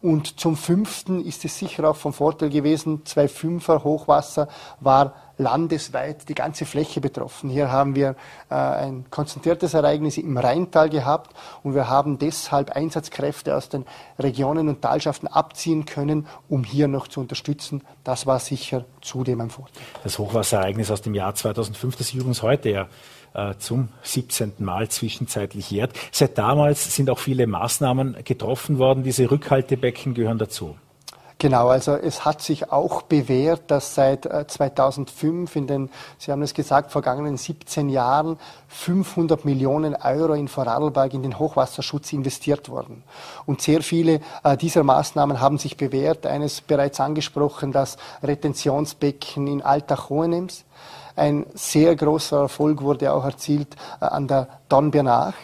Und 0.00 0.40
zum 0.40 0.56
fünften 0.56 1.22
ist 1.22 1.44
es 1.44 1.58
sicher 1.58 1.88
auch 1.88 1.96
vom 1.96 2.14
Vorteil 2.14 2.48
gewesen, 2.48 3.04
zwei 3.04 3.28
Fünfer 3.28 3.84
Hochwasser 3.84 4.48
war 4.80 5.12
landesweit 5.38 6.28
die 6.28 6.34
ganze 6.34 6.64
Fläche 6.66 7.00
betroffen. 7.00 7.50
Hier 7.50 7.70
haben 7.70 7.94
wir 7.94 8.16
äh, 8.50 8.54
ein 8.54 9.04
konzentriertes 9.10 9.74
Ereignis 9.74 10.18
im 10.18 10.36
Rheintal 10.36 10.90
gehabt 10.90 11.34
und 11.62 11.74
wir 11.74 11.88
haben 11.88 12.18
deshalb 12.18 12.70
Einsatzkräfte 12.70 13.56
aus 13.56 13.68
den 13.68 13.84
Regionen 14.18 14.68
und 14.68 14.82
Talschaften 14.82 15.26
abziehen 15.26 15.84
können, 15.84 16.26
um 16.48 16.64
hier 16.64 16.88
noch 16.88 17.08
zu 17.08 17.20
unterstützen. 17.20 17.82
Das 18.04 18.26
war 18.26 18.38
sicher 18.38 18.84
zudem 19.00 19.40
ein 19.40 19.50
Vorteil. 19.50 19.82
Das 20.02 20.18
Hochwasserereignis 20.18 20.90
aus 20.90 21.02
dem 21.02 21.14
Jahr 21.14 21.34
2005, 21.34 21.96
das 21.96 22.12
übrigens 22.12 22.42
heute 22.42 22.70
ja 22.70 22.88
äh, 23.34 23.54
zum 23.58 23.88
17. 24.02 24.52
Mal 24.58 24.88
zwischenzeitlich 24.88 25.70
jährt. 25.70 25.92
Seit 26.12 26.38
damals 26.38 26.94
sind 26.94 27.10
auch 27.10 27.18
viele 27.18 27.46
Maßnahmen 27.46 28.18
getroffen 28.24 28.78
worden. 28.78 29.02
Diese 29.02 29.30
Rückhaltebecken 29.30 30.14
gehören 30.14 30.38
dazu. 30.38 30.76
Genau, 31.44 31.68
also 31.68 31.92
es 31.92 32.24
hat 32.24 32.40
sich 32.40 32.72
auch 32.72 33.02
bewährt, 33.02 33.64
dass 33.70 33.94
seit 33.94 34.26
2005 34.50 35.54
äh, 35.54 35.58
in 35.58 35.66
den, 35.66 35.90
Sie 36.16 36.32
haben 36.32 36.40
es 36.40 36.54
gesagt, 36.54 36.90
vergangenen 36.90 37.36
17 37.36 37.90
Jahren 37.90 38.38
500 38.68 39.44
Millionen 39.44 39.94
Euro 39.94 40.32
in 40.32 40.48
Vorarlberg 40.48 41.12
in 41.12 41.22
den 41.22 41.38
Hochwasserschutz 41.38 42.14
investiert 42.14 42.70
wurden. 42.70 43.02
Und 43.44 43.60
sehr 43.60 43.82
viele 43.82 44.22
äh, 44.42 44.56
dieser 44.56 44.84
Maßnahmen 44.84 45.38
haben 45.38 45.58
sich 45.58 45.76
bewährt. 45.76 46.24
Eines 46.24 46.62
bereits 46.62 46.98
angesprochen, 46.98 47.72
das 47.72 47.98
Retentionsbecken 48.22 49.46
in 49.46 49.60
Altach-Hohenems. 49.60 50.64
Ein 51.14 51.44
sehr 51.52 51.94
großer 51.94 52.40
Erfolg 52.40 52.80
wurde 52.80 53.12
auch 53.12 53.26
erzielt 53.26 53.76
äh, 54.00 54.06
an 54.06 54.28
der 54.28 54.48
Dornbirn 54.70 55.08
Aach. 55.08 55.34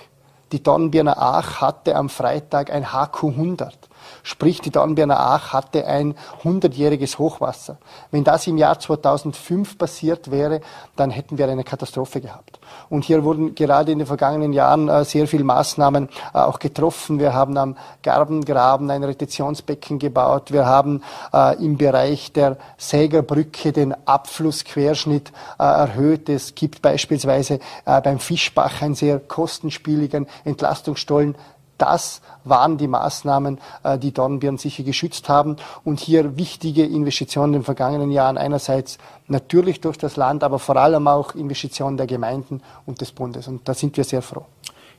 Die 0.51 0.63
Dornbirner 0.63 1.19
Aach 1.19 1.61
hatte 1.61 1.95
am 1.95 2.09
Freitag 2.09 2.71
ein 2.71 2.91
HQ 2.91 3.23
100. 3.23 3.90
Sprich, 4.23 4.61
die 4.61 4.71
Dornbirner 4.71 5.19
Aach 5.19 5.53
hatte 5.53 5.87
ein 5.87 6.15
100-jähriges 6.45 7.19
Hochwasser. 7.19 7.79
Wenn 8.11 8.25
das 8.25 8.47
im 8.47 8.59
Jahr 8.59 8.79
2005 8.79 9.79
passiert 9.79 10.31
wäre, 10.31 10.61
dann 10.97 11.11
hätten 11.11 11.39
wir 11.39 11.49
eine 11.49 11.65
Katastrophe 11.65 12.21
gehabt. 12.21 12.61
Und 12.89 13.05
hier 13.05 13.25
wurden 13.25 13.55
gerade 13.55 13.93
in 13.93 13.99
den 13.99 14.07
vergangenen 14.07 14.53
Jahren 14.53 14.89
äh, 14.89 15.05
sehr 15.05 15.27
viele 15.27 15.45
Maßnahmen 15.45 16.09
äh, 16.35 16.39
auch 16.39 16.59
getroffen. 16.59 17.19
Wir 17.19 17.35
haben 17.35 17.57
am 17.57 17.77
Garbengraben 18.03 18.91
ein 18.91 19.05
Retentionsbecken 19.05 19.99
gebaut. 19.99 20.53
Wir 20.53 20.67
haben 20.67 21.03
äh, 21.33 21.63
im 21.65 21.77
Bereich 21.77 22.33
der 22.33 22.57
Sägerbrücke 22.79 23.73
den 23.73 23.95
Abflussquerschnitt 24.07 25.33
erhöht. 25.59 26.29
Es 26.29 26.55
gibt 26.55 26.83
beispielsweise 26.83 27.61
beim 27.85 28.19
Fischbach 28.19 28.83
einen 28.83 28.95
sehr 28.95 29.19
kostenspieligen 29.19 30.27
Entlastungsstollen 30.45 31.37
das 31.81 32.21
waren 32.45 32.79
die 32.79 32.89
Maßnahmen, 32.89 33.59
äh, 33.83 33.99
die 33.99 34.13
Dornbirn 34.13 34.59
sicher 34.59 34.83
geschützt 34.83 35.29
haben 35.29 35.57
und 35.85 36.01
hier 36.01 36.37
wichtige 36.37 36.85
Investitionen 36.85 37.55
in 37.55 37.61
den 37.61 37.65
vergangenen 37.65 38.11
Jahren 38.11 38.39
einerseits 38.39 38.99
natürlich 39.29 39.81
durch 39.81 39.99
das 39.99 40.17
Land, 40.17 40.45
aber 40.45 40.59
vor 40.59 40.77
allem 40.77 41.09
auch 41.09 41.35
Investitionen 41.35 41.97
der 41.97 42.07
Gemeinden 42.07 42.63
und 42.87 43.01
des 43.01 43.13
Bundes. 43.13 43.49
Und 43.49 43.69
da 43.69 43.75
sind 43.75 43.97
wir 43.97 44.05
sehr 44.05 44.23
froh. 44.23 44.47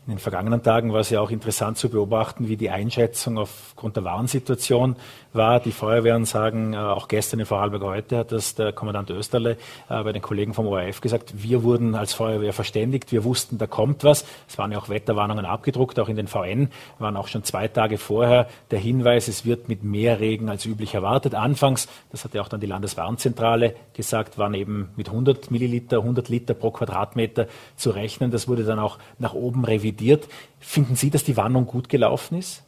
In 0.08 0.14
den 0.14 0.20
vergangenen 0.20 0.64
Tagen 0.64 0.92
war 0.94 1.02
es 1.02 1.12
ja 1.12 1.22
auch 1.22 1.30
interessant 1.30 1.78
zu 1.78 1.88
beobachten, 1.88 2.48
wie 2.48 2.58
die 2.58 2.72
Einschätzung 2.72 3.38
aufgrund 3.38 3.98
der 3.98 4.04
Warnsituation 4.04 4.96
war. 5.34 5.60
Die 5.60 5.72
Feuerwehren 5.72 6.26
sagen, 6.26 6.74
äh, 6.74 6.78
auch 6.78 7.08
gestern 7.08 7.40
in 7.40 7.46
Vorarlberg 7.46 7.84
heute 7.84 8.18
hat 8.18 8.32
das 8.32 8.56
der 8.56 8.74
Kommandant 8.74 9.10
Österle 9.10 9.58
äh, 9.90 10.04
bei 10.04 10.12
den 10.12 10.22
Kollegen 10.22 10.54
vom 10.54 10.68
ORF 10.68 11.02
gesagt, 11.02 11.34
wir 11.42 11.64
wurden 11.64 11.96
als 11.96 12.14
Feuerwehr 12.14 12.54
verständigt, 12.54 13.12
wir 13.12 13.24
wussten, 13.24 13.58
da 13.58 13.68
kommt 13.68 14.04
was. 14.04 14.26
Es 14.48 14.58
waren 14.58 14.72
ja 14.72 14.78
auch 14.78 14.90
Wetterwarnungen 14.90 15.46
abgedruckt, 15.46 16.00
auch 16.00 16.10
in 16.10 16.16
den 16.16 16.28
VN 16.28 16.70
waren 17.00 17.18
auch 17.18 17.28
schon 17.28 17.44
zwei 17.44 17.68
Tage 17.68 17.98
vorher 17.98 18.48
der 18.72 18.80
Hinweis, 18.80 19.28
es 19.28 19.46
wird 19.46 19.70
mit 19.70 19.84
mehr 19.84 20.20
Regen 20.20 20.50
als 20.50 20.66
üblich 20.66 20.94
erwartet. 20.94 21.36
Anfangs, 21.36 21.88
das 22.12 22.24
hat 22.24 22.34
ja 22.34 22.42
auch 22.42 22.50
dann 22.50 22.60
die 22.60 22.68
Landeswarnzentrale 22.68 23.76
gesagt, 23.94 24.38
waren 24.38 24.54
eben 24.54 24.90
mit 24.96 25.10
100 25.10 25.52
Milliliter, 25.52 25.98
100 25.98 26.30
Liter 26.30 26.54
pro 26.54 26.72
Quadratmeter 26.72 27.48
zu 27.76 27.92
rechnen. 27.92 28.32
Das 28.32 28.48
wurde 28.48 28.64
dann 28.64 28.80
auch 28.80 28.98
nach 29.20 29.34
oben 29.34 29.66
revidiert. 29.66 30.28
Finden 30.60 30.96
Sie, 30.96 31.10
dass 31.10 31.24
die 31.24 31.38
Warnung 31.38 31.66
gut 31.66 31.90
gelaufen 31.90 32.38
ist? 32.38 32.64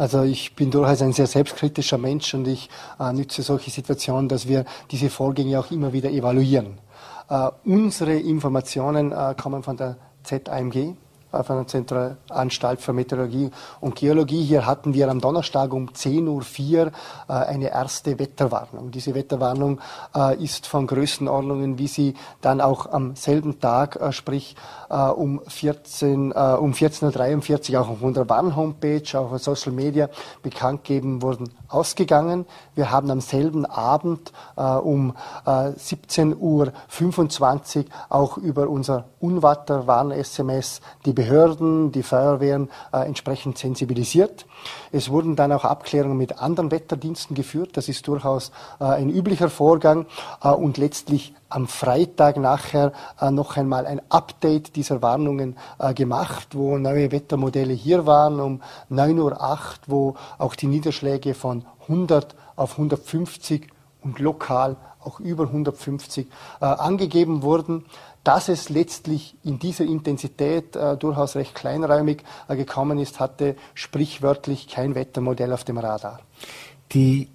Also 0.00 0.22
ich 0.22 0.54
bin 0.56 0.70
durchaus 0.70 1.02
ein 1.02 1.12
sehr 1.12 1.26
selbstkritischer 1.26 1.98
Mensch 1.98 2.32
und 2.32 2.48
ich 2.48 2.70
äh, 2.98 3.12
nütze 3.12 3.42
solche 3.42 3.70
Situationen, 3.70 4.30
dass 4.30 4.48
wir 4.48 4.64
diese 4.90 5.10
Vorgänge 5.10 5.60
auch 5.60 5.70
immer 5.70 5.92
wieder 5.92 6.10
evaluieren. 6.10 6.78
Äh, 7.28 7.50
unsere 7.66 8.14
Informationen 8.14 9.12
äh, 9.12 9.34
kommen 9.38 9.62
von 9.62 9.76
der 9.76 9.98
ZAMG, 10.22 10.96
von 11.30 11.56
der 11.56 11.66
Zentralanstalt 11.66 12.80
für 12.80 12.92
Meteorologie 12.92 13.50
und 13.80 13.96
Geologie. 13.96 14.44
Hier 14.44 14.66
hatten 14.66 14.94
wir 14.94 15.08
am 15.08 15.20
Donnerstag 15.20 15.72
um 15.72 15.88
10.04 15.88 16.86
Uhr 16.86 16.92
äh, 17.28 17.32
eine 17.32 17.70
erste 17.70 18.18
Wetterwarnung. 18.18 18.90
Diese 18.90 19.14
Wetterwarnung 19.14 19.80
äh, 20.14 20.42
ist 20.42 20.66
von 20.66 20.86
Größenordnungen, 20.86 21.78
wie 21.78 21.86
sie 21.86 22.14
dann 22.40 22.60
auch 22.60 22.92
am 22.92 23.16
selben 23.16 23.60
Tag, 23.60 23.96
äh, 23.96 24.12
sprich 24.12 24.56
um 24.90 25.40
14, 25.46 26.32
um 26.32 26.72
14.43 26.72 27.74
Uhr 27.74 27.80
auch 27.80 27.90
auf 27.90 28.02
unserer 28.02 28.28
Warn-Homepage, 28.28 29.04
auch 29.14 29.30
auf 29.30 29.40
Social 29.40 29.70
Media 29.70 30.08
bekannt 30.42 30.82
gegeben 30.82 31.22
wurden, 31.22 31.48
ausgegangen. 31.68 32.44
Wir 32.74 32.90
haben 32.90 33.08
am 33.08 33.20
selben 33.20 33.66
Abend 33.66 34.32
um 34.56 35.14
17.25 35.46 37.78
Uhr 37.78 37.84
auch 38.08 38.36
über 38.36 38.68
unser 38.68 39.04
Unwetter-Warn-SMS 39.20 40.80
die 41.04 41.12
Behörden, 41.20 41.92
die 41.92 42.02
Feuerwehren 42.02 42.70
äh, 42.94 43.04
entsprechend 43.04 43.58
sensibilisiert. 43.58 44.46
Es 44.90 45.10
wurden 45.10 45.36
dann 45.36 45.52
auch 45.52 45.66
Abklärungen 45.66 46.16
mit 46.16 46.38
anderen 46.38 46.70
Wetterdiensten 46.70 47.36
geführt. 47.36 47.76
Das 47.76 47.90
ist 47.90 48.08
durchaus 48.08 48.52
äh, 48.80 48.84
ein 48.84 49.10
üblicher 49.10 49.50
Vorgang. 49.50 50.06
Äh, 50.42 50.48
und 50.48 50.78
letztlich 50.78 51.34
am 51.50 51.68
Freitag 51.68 52.38
nachher 52.38 52.92
äh, 53.20 53.30
noch 53.30 53.58
einmal 53.58 53.84
ein 53.84 54.00
Update 54.08 54.76
dieser 54.76 55.02
Warnungen 55.02 55.58
äh, 55.78 55.92
gemacht, 55.92 56.54
wo 56.54 56.78
neue 56.78 57.12
Wettermodelle 57.12 57.74
hier 57.74 58.06
waren 58.06 58.40
um 58.40 58.62
9.08 58.90 59.18
Uhr, 59.18 59.34
wo 59.88 60.16
auch 60.38 60.54
die 60.54 60.68
Niederschläge 60.68 61.34
von 61.34 61.66
100 61.82 62.34
auf 62.56 62.72
150 62.72 63.68
und 64.02 64.18
lokal 64.18 64.76
auch 65.00 65.20
über 65.20 65.44
150 65.44 66.26
äh, 66.60 66.64
angegeben 66.64 67.42
wurden. 67.42 67.84
Dass 68.22 68.50
es 68.50 68.68
letztlich 68.68 69.36
in 69.44 69.58
dieser 69.58 69.84
Intensität 69.84 70.76
äh, 70.76 70.96
durchaus 70.96 71.36
recht 71.36 71.54
kleinräumig 71.54 72.22
äh, 72.48 72.56
gekommen 72.56 72.98
ist, 72.98 73.18
hatte 73.18 73.56
sprichwörtlich 73.74 74.68
kein 74.68 74.94
Wettermodell 74.94 75.52
auf 75.52 75.64
dem 75.64 75.78
Radar. 75.78 76.20
Die 76.92 77.28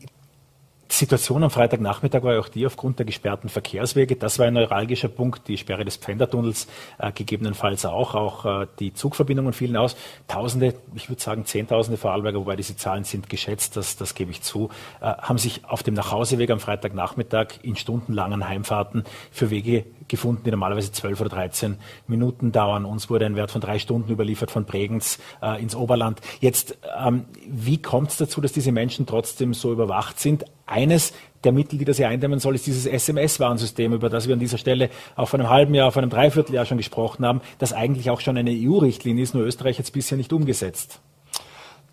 Situation 0.97 1.43
am 1.43 1.51
Freitagnachmittag 1.51 2.23
war 2.23 2.33
ja 2.33 2.39
auch 2.39 2.47
die 2.47 2.65
aufgrund 2.65 2.99
der 2.99 3.05
gesperrten 3.05 3.49
Verkehrswege. 3.49 4.15
Das 4.15 4.39
war 4.39 4.47
ein 4.47 4.53
neuralgischer 4.53 5.07
Punkt. 5.07 5.47
Die 5.47 5.57
Sperre 5.57 5.85
des 5.85 5.97
Pfändertunnels 5.97 6.67
äh, 6.97 7.11
gegebenenfalls 7.11 7.85
auch. 7.85 8.15
Auch 8.15 8.45
äh, 8.63 8.67
die 8.79 8.93
Zugverbindungen 8.93 9.53
fielen 9.53 9.77
aus. 9.77 9.95
Tausende, 10.27 10.73
ich 10.95 11.09
würde 11.09 11.21
sagen 11.21 11.45
Zehntausende 11.45 11.97
Vorarlberger, 11.97 12.39
wobei 12.39 12.55
diese 12.55 12.75
Zahlen 12.77 13.03
sind 13.03 13.29
geschätzt, 13.29 13.77
das, 13.77 13.97
das 13.97 14.15
gebe 14.15 14.31
ich 14.31 14.41
zu, 14.41 14.69
äh, 15.01 15.05
haben 15.05 15.37
sich 15.37 15.65
auf 15.65 15.83
dem 15.83 15.93
Nachhauseweg 15.93 16.49
am 16.49 16.59
Freitagnachmittag 16.59 17.47
in 17.61 17.75
stundenlangen 17.75 18.47
Heimfahrten 18.47 19.03
für 19.31 19.49
Wege 19.49 19.85
gefunden, 20.07 20.43
die 20.45 20.51
normalerweise 20.51 20.91
zwölf 20.91 21.19
oder 21.21 21.29
dreizehn 21.29 21.77
Minuten 22.07 22.51
dauern. 22.51 22.85
Uns 22.85 23.09
wurde 23.09 23.25
ein 23.25 23.35
Wert 23.35 23.51
von 23.51 23.62
drei 23.62 23.79
Stunden 23.79 24.12
überliefert 24.12 24.51
von 24.51 24.65
Bregenz 24.65 25.19
äh, 25.41 25.62
ins 25.62 25.75
Oberland. 25.75 26.21
Jetzt, 26.39 26.77
ähm, 26.97 27.25
wie 27.47 27.81
kommt 27.81 28.12
es 28.12 28.17
dazu, 28.17 28.41
dass 28.41 28.51
diese 28.51 28.71
Menschen 28.71 29.05
trotzdem 29.05 29.53
so 29.53 29.71
überwacht 29.71 30.19
sind? 30.19 30.45
Eines 30.67 31.13
der 31.43 31.51
Mittel, 31.51 31.77
die 31.77 31.85
das 31.85 31.97
hier 31.97 32.09
eindämmen 32.09 32.39
soll, 32.39 32.55
ist 32.55 32.65
dieses 32.65 32.85
SMS-Warnsystem, 32.85 33.93
über 33.93 34.09
das 34.09 34.27
wir 34.27 34.33
an 34.33 34.39
dieser 34.39 34.57
Stelle 34.57 34.89
auch 35.15 35.29
vor 35.29 35.39
einem 35.39 35.50
halben 35.50 35.74
Jahr, 35.74 35.91
vor 35.91 36.01
einem 36.01 36.09
Dreivierteljahr 36.09 36.65
schon 36.65 36.77
gesprochen 36.77 37.25
haben, 37.25 37.41
das 37.59 37.74
eigentlich 37.74 38.09
auch 38.09 38.19
schon 38.19 38.38
eine 38.38 38.51
EU-Richtlinie 38.51 39.24
ist, 39.24 39.35
nur 39.35 39.43
Österreich 39.43 39.77
jetzt 39.77 39.93
bisher 39.93 40.17
nicht 40.17 40.33
umgesetzt. 40.33 41.01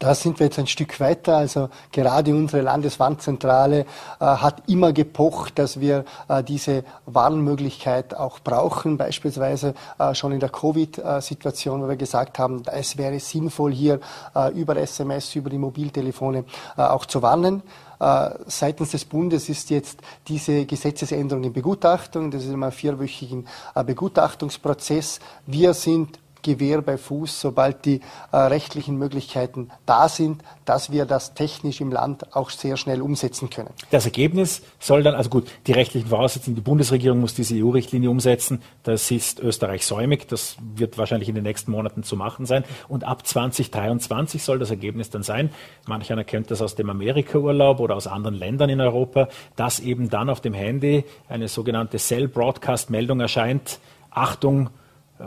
Da 0.03 0.17
sind 0.17 0.41
wir 0.41 0.47
jetzt 0.47 0.59
ein 0.59 0.67
Stück 0.67 0.99
weiter. 0.99 1.37
Also 1.37 1.69
gerade 1.93 2.35
unsere 2.35 2.61
Landeswarnzentrale 2.61 3.83
äh, 3.83 3.85
hat 4.19 4.69
immer 4.69 4.93
gepocht, 4.93 5.61
dass 5.61 5.79
wir 5.79 6.05
äh, 6.27 6.43
diese 6.43 6.83
Warnmöglichkeit 7.07 8.13
auch 8.13 8.41
brauchen. 8.41 8.97
Beispielsweise 8.97 9.75
äh, 10.01 10.13
schon 10.13 10.33
in 10.33 10.41
der 10.41 10.49
Covid-Situation, 10.49 11.85
wo 11.85 11.89
wir 11.89 11.95
gesagt 11.95 12.41
haben, 12.41 12.65
es 12.67 12.99
wäre 12.99 13.21
sinnvoll, 13.21 13.73
hier 13.73 14.01
äh, 14.35 14.53
über 14.53 14.77
SMS, 14.77 15.37
über 15.37 15.51
die 15.51 15.59
Mobiltelefone 15.59 16.47
äh, 16.77 16.83
auch 16.83 17.07
zu 17.07 17.23
warnen. 17.23 17.63
Äh, 18.01 18.31
seitens 18.47 18.91
des 18.91 19.05
Bundes 19.05 19.49
ist 19.49 19.71
jetzt 19.71 20.01
diese 20.27 20.67
Gesetzesänderung 20.67 21.45
in 21.45 21.53
Begutachtung. 21.53 22.33
Das 22.33 22.43
ist 22.43 22.51
immer 22.51 22.67
ein 22.67 22.73
vierwöchigen 22.73 23.47
Begutachtungsprozess. 23.87 25.21
Wir 25.47 25.75
sind 25.75 26.19
Gewehr 26.43 26.83
bei 26.83 26.99
Fuß, 26.99 27.41
sobald 27.41 27.85
die 27.85 28.01
äh, 28.33 28.37
rechtlichen 28.37 28.97
Möglichkeiten 28.99 29.71
da 29.87 30.09
sind, 30.09 30.43
dass 30.65 30.91
wir 30.91 31.07
das 31.07 31.35
technisch 31.35 31.81
im 31.81 31.91
Land 31.91 32.35
auch 32.37 32.51
sehr 32.51 32.77
schnell 32.77 33.01
umsetzen 33.01 33.51
können. 33.51 33.71
Das 33.91 34.05
Ergebnis 34.05 34.63
soll 34.79 35.03
dann, 35.03 35.15
also 35.15 35.31
gut, 35.31 35.49
die 35.67 35.73
rechtlichen 35.73 36.09
Voraussetzungen, 36.09 36.57
die 36.57 36.63
Bundesregierung 36.63 37.21
muss 37.21 37.35
diese 37.35 37.55
EU-Richtlinie 37.55 38.11
umsetzen. 38.11 38.63
Das 38.83 39.11
ist 39.11 39.41
Österreich 39.41 39.87
säumig. 39.87 40.29
Das 40.29 40.57
wird 40.75 40.99
wahrscheinlich 40.99 41.29
in 41.29 41.35
den 41.35 41.45
nächsten 41.45 41.71
Monaten 41.71 42.03
zu 42.03 42.17
machen 42.17 42.47
sein. 42.47 42.65
Und 42.89 43.05
ab 43.05 43.27
2023 43.27 44.43
soll 44.43 44.59
das 44.59 44.71
Ergebnis 44.71 45.11
dann 45.11 45.23
sein. 45.23 45.51
Manch 45.87 46.13
einer 46.13 46.25
kennt 46.25 46.51
das 46.51 46.63
aus 46.63 46.75
dem 46.75 46.91
Amerika-Urlaub 46.91 47.81
oder 47.81 47.97
aus 47.97 48.07
anderen 48.07 48.35
Ländern 48.35 48.71
in 48.71 48.81
Europa, 48.81 49.29
dass 49.57 49.81
eben 49.81 50.11
dann 50.11 50.31
auf 50.31 50.41
dem 50.41 50.55
Handy 50.55 51.05
eine 51.29 51.49
sogenannte 51.49 51.99
Cell-Broadcast-Meldung 51.99 53.21
erscheint. 53.21 53.79
Achtung, 54.11 54.71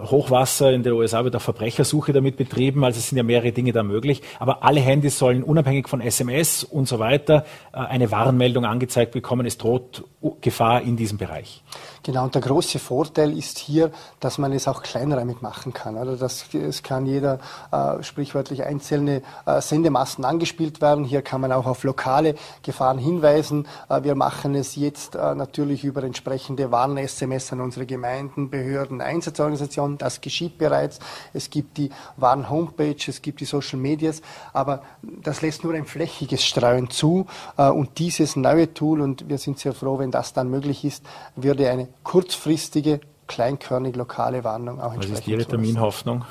Hochwasser 0.04 0.72
in 0.72 0.84
den 0.84 0.94
USA 0.94 1.24
wird 1.24 1.36
auch 1.36 1.42
Verbrechersuche 1.42 2.14
damit 2.14 2.38
betrieben, 2.38 2.84
also 2.84 3.00
es 3.00 3.10
sind 3.10 3.18
ja 3.18 3.24
mehrere 3.24 3.52
Dinge 3.52 3.72
da 3.72 3.84
möglich. 3.84 4.22
Aber 4.40 4.64
alle 4.64 4.80
Handys 4.80 5.18
sollen 5.18 5.44
unabhängig 5.44 5.88
von 5.88 6.02
SMS 6.02 6.64
und 6.64 6.88
so 6.88 7.00
weiter 7.00 7.46
äh, 7.74 7.78
eine 7.78 8.12
Warnmeldung 8.12 8.66
angezeigt 8.66 9.12
bekommen, 9.12 9.46
es 9.46 9.58
droht 9.58 10.04
Gefahr 10.42 10.82
in 10.82 10.98
diesem 10.98 11.18
Bereich. 11.18 11.64
Genau, 12.06 12.26
und 12.26 12.36
der 12.36 12.42
große 12.44 12.78
Vorteil 12.78 13.36
ist 13.36 13.58
hier, 13.58 13.90
dass 14.20 14.38
man 14.38 14.54
es 14.54 14.68
auch 14.68 14.84
kleinräumig 14.84 15.42
machen 15.42 15.74
kann. 15.74 15.98
Also 15.98 16.16
das, 16.16 16.46
es 16.54 16.84
kann 16.84 17.08
jeder 17.08 17.40
äh, 17.72 18.04
sprichwörtlich 18.04 18.64
einzelne 18.64 19.24
äh, 19.48 19.60
Sendemasten 19.60 20.24
angespielt 20.24 20.82
werden. 20.82 21.04
Hier 21.04 21.24
kann 21.24 21.42
man 21.42 21.52
auch 21.52 21.66
auf 21.66 21.84
lokale 21.84 22.36
Gefahren 22.62 23.00
hinweisen. 23.00 23.68
Äh, 23.90 24.04
wir 24.04 24.14
machen 24.14 24.54
es 24.54 24.76
jetzt 24.76 25.16
äh, 25.16 25.34
natürlich 25.34 25.84
über 25.84 26.04
entsprechende 26.04 26.70
Warn-SMS 26.70 27.52
an 27.54 27.62
unsere 27.62 27.88
Gemeinden, 27.88 28.52
Behörden, 28.52 29.02
Einsatzorganisationen. 29.02 29.98
Das 29.98 30.22
geschieht 30.22 30.60
bereits. 30.60 31.00
Es 31.34 31.50
gibt 31.50 31.76
die 31.80 31.90
Warn-Homepage, 32.18 32.98
es 33.08 33.24
gibt 33.24 33.40
die 33.40 33.46
Social 33.46 33.80
Medias, 33.80 34.22
aber 34.54 34.84
das 35.02 35.42
lässt 35.42 35.64
nur 35.64 35.74
ein 35.74 35.86
flächiges 35.86 36.46
Streuen 36.46 36.92
zu. 36.92 37.26
Äh, 37.58 37.68
und 37.72 37.98
dieses 37.98 38.36
neue 38.36 38.72
Tool, 38.76 39.02
und 39.02 39.28
wir 39.28 39.40
sind 39.40 39.58
sehr 39.58 39.74
froh, 39.74 39.98
wenn 39.98 40.12
das 40.12 40.34
dann 40.34 40.52
möglich 40.52 40.86
ist, 40.86 41.04
würde 41.36 41.68
eine 41.68 41.95
kurzfristige, 42.04 43.02
kleinkörnig 43.28 43.96
lokale 43.96 44.44
Warnung 44.44 44.80
auch 44.80 44.94
entsprechend. 44.94 45.14
Was 45.14 45.20
ist 45.20 45.28
Ihre 45.28 45.46
Terminhoffnung? 45.46 46.26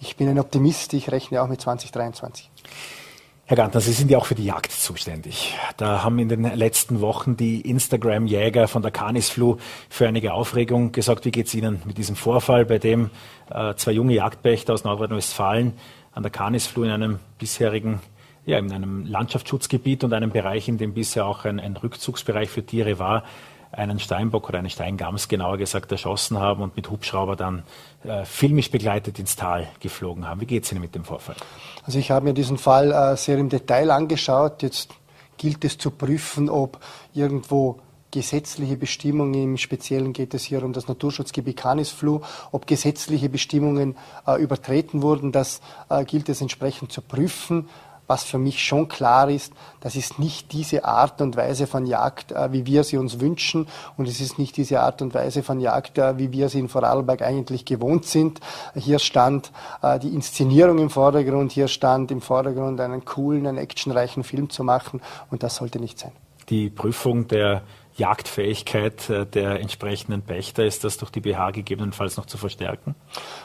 Ich 0.00 0.16
bin 0.16 0.28
ein 0.28 0.38
Optimist, 0.38 0.92
ich 0.94 1.10
rechne 1.10 1.42
auch 1.42 1.48
mit 1.48 1.60
2023. 1.60 2.50
Herr 3.48 3.56
Gantner, 3.56 3.80
Sie 3.80 3.92
sind 3.92 4.10
ja 4.10 4.18
auch 4.18 4.26
für 4.26 4.34
die 4.34 4.44
Jagd 4.44 4.72
zuständig. 4.72 5.54
Da 5.76 6.02
haben 6.02 6.18
in 6.18 6.28
den 6.28 6.42
letzten 6.42 7.00
Wochen 7.00 7.36
die 7.36 7.60
Instagram-Jäger 7.60 8.66
von 8.66 8.82
der 8.82 8.90
Canisflu 8.90 9.58
für 9.88 10.08
einige 10.08 10.34
Aufregung 10.34 10.90
gesagt. 10.90 11.24
Wie 11.26 11.30
geht 11.30 11.46
es 11.46 11.54
Ihnen 11.54 11.80
mit 11.84 11.96
diesem 11.96 12.16
Vorfall, 12.16 12.64
bei 12.64 12.78
dem 12.78 13.10
äh, 13.48 13.74
zwei 13.76 13.92
junge 13.92 14.14
Jagdpächter 14.14 14.74
aus 14.74 14.82
Nordrhein-Westfalen 14.82 15.74
an 16.10 16.22
der 16.24 16.32
Canisflu 16.32 16.82
in 16.82 16.90
einem 16.90 17.20
bisherigen, 17.38 18.00
ja, 18.46 18.58
in 18.58 18.72
einem 18.72 19.06
Landschaftsschutzgebiet 19.06 20.02
und 20.02 20.12
einem 20.12 20.30
Bereich, 20.32 20.66
in 20.66 20.76
dem 20.76 20.92
bisher 20.92 21.24
auch 21.24 21.44
ein, 21.44 21.60
ein 21.60 21.76
Rückzugsbereich 21.76 22.48
für 22.50 22.66
Tiere 22.66 22.98
war, 22.98 23.22
einen 23.76 24.00
Steinbock 24.00 24.48
oder 24.48 24.58
eine 24.58 24.70
Steingams 24.70 25.28
genauer 25.28 25.58
gesagt 25.58 25.92
erschossen 25.92 26.38
haben 26.38 26.62
und 26.62 26.76
mit 26.76 26.90
Hubschrauber 26.90 27.36
dann 27.36 27.62
äh, 28.04 28.24
filmisch 28.24 28.70
begleitet 28.70 29.18
ins 29.18 29.36
Tal 29.36 29.68
geflogen 29.80 30.26
haben. 30.26 30.40
Wie 30.40 30.46
geht 30.46 30.64
es 30.64 30.72
Ihnen 30.72 30.80
mit 30.80 30.94
dem 30.94 31.04
Vorfall? 31.04 31.36
Also 31.84 31.98
ich 31.98 32.10
habe 32.10 32.24
mir 32.24 32.34
diesen 32.34 32.58
Fall 32.58 32.90
äh, 32.90 33.16
sehr 33.16 33.38
im 33.38 33.48
Detail 33.48 33.90
angeschaut. 33.90 34.62
Jetzt 34.62 34.90
gilt 35.36 35.64
es 35.64 35.76
zu 35.76 35.90
prüfen, 35.90 36.48
ob 36.48 36.80
irgendwo 37.12 37.80
gesetzliche 38.10 38.76
Bestimmungen, 38.76 39.34
im 39.34 39.56
Speziellen 39.58 40.14
geht 40.14 40.32
es 40.32 40.44
hier 40.44 40.64
um 40.64 40.72
das 40.72 40.88
Naturschutzgebiet 40.88 41.58
Canisflu, 41.58 42.22
ob 42.52 42.66
gesetzliche 42.66 43.28
Bestimmungen 43.28 43.96
äh, 44.26 44.40
übertreten 44.40 45.02
wurden, 45.02 45.32
das 45.32 45.60
äh, 45.90 46.02
gilt 46.04 46.30
es 46.30 46.40
entsprechend 46.40 46.92
zu 46.92 47.02
prüfen 47.02 47.68
was 48.06 48.24
für 48.24 48.38
mich 48.38 48.62
schon 48.62 48.88
klar 48.88 49.28
ist, 49.30 49.52
das 49.80 49.96
ist 49.96 50.18
nicht 50.18 50.52
diese 50.52 50.84
Art 50.84 51.20
und 51.20 51.36
Weise 51.36 51.66
von 51.66 51.86
Jagd, 51.86 52.32
äh, 52.32 52.52
wie 52.52 52.66
wir 52.66 52.84
sie 52.84 52.96
uns 52.96 53.20
wünschen 53.20 53.68
und 53.96 54.08
es 54.08 54.20
ist 54.20 54.38
nicht 54.38 54.56
diese 54.56 54.80
Art 54.80 55.02
und 55.02 55.14
Weise 55.14 55.42
von 55.42 55.60
Jagd, 55.60 55.98
äh, 55.98 56.18
wie 56.18 56.32
wir 56.32 56.48
sie 56.48 56.60
in 56.60 56.68
Vorarlberg 56.68 57.22
eigentlich 57.22 57.64
gewohnt 57.64 58.04
sind. 58.04 58.40
Hier 58.74 58.98
stand 58.98 59.52
äh, 59.82 59.98
die 59.98 60.14
Inszenierung 60.14 60.78
im 60.78 60.90
Vordergrund, 60.90 61.52
hier 61.52 61.68
stand 61.68 62.10
im 62.10 62.20
Vordergrund 62.20 62.80
einen 62.80 63.04
coolen, 63.04 63.46
einen 63.46 63.58
actionreichen 63.58 64.24
Film 64.24 64.50
zu 64.50 64.64
machen 64.64 65.00
und 65.30 65.42
das 65.42 65.56
sollte 65.56 65.78
nicht 65.78 65.98
sein. 65.98 66.12
Die 66.48 66.70
Prüfung 66.70 67.26
der 67.26 67.62
Jagdfähigkeit 67.96 69.08
äh, 69.10 69.26
der 69.26 69.60
entsprechenden 69.60 70.22
Pächter? 70.22 70.64
Ist 70.64 70.84
das 70.84 70.96
durch 70.98 71.10
die 71.10 71.20
BH 71.20 71.50
gegebenenfalls 71.52 72.16
noch 72.16 72.26
zu 72.26 72.38
verstärken? 72.38 72.94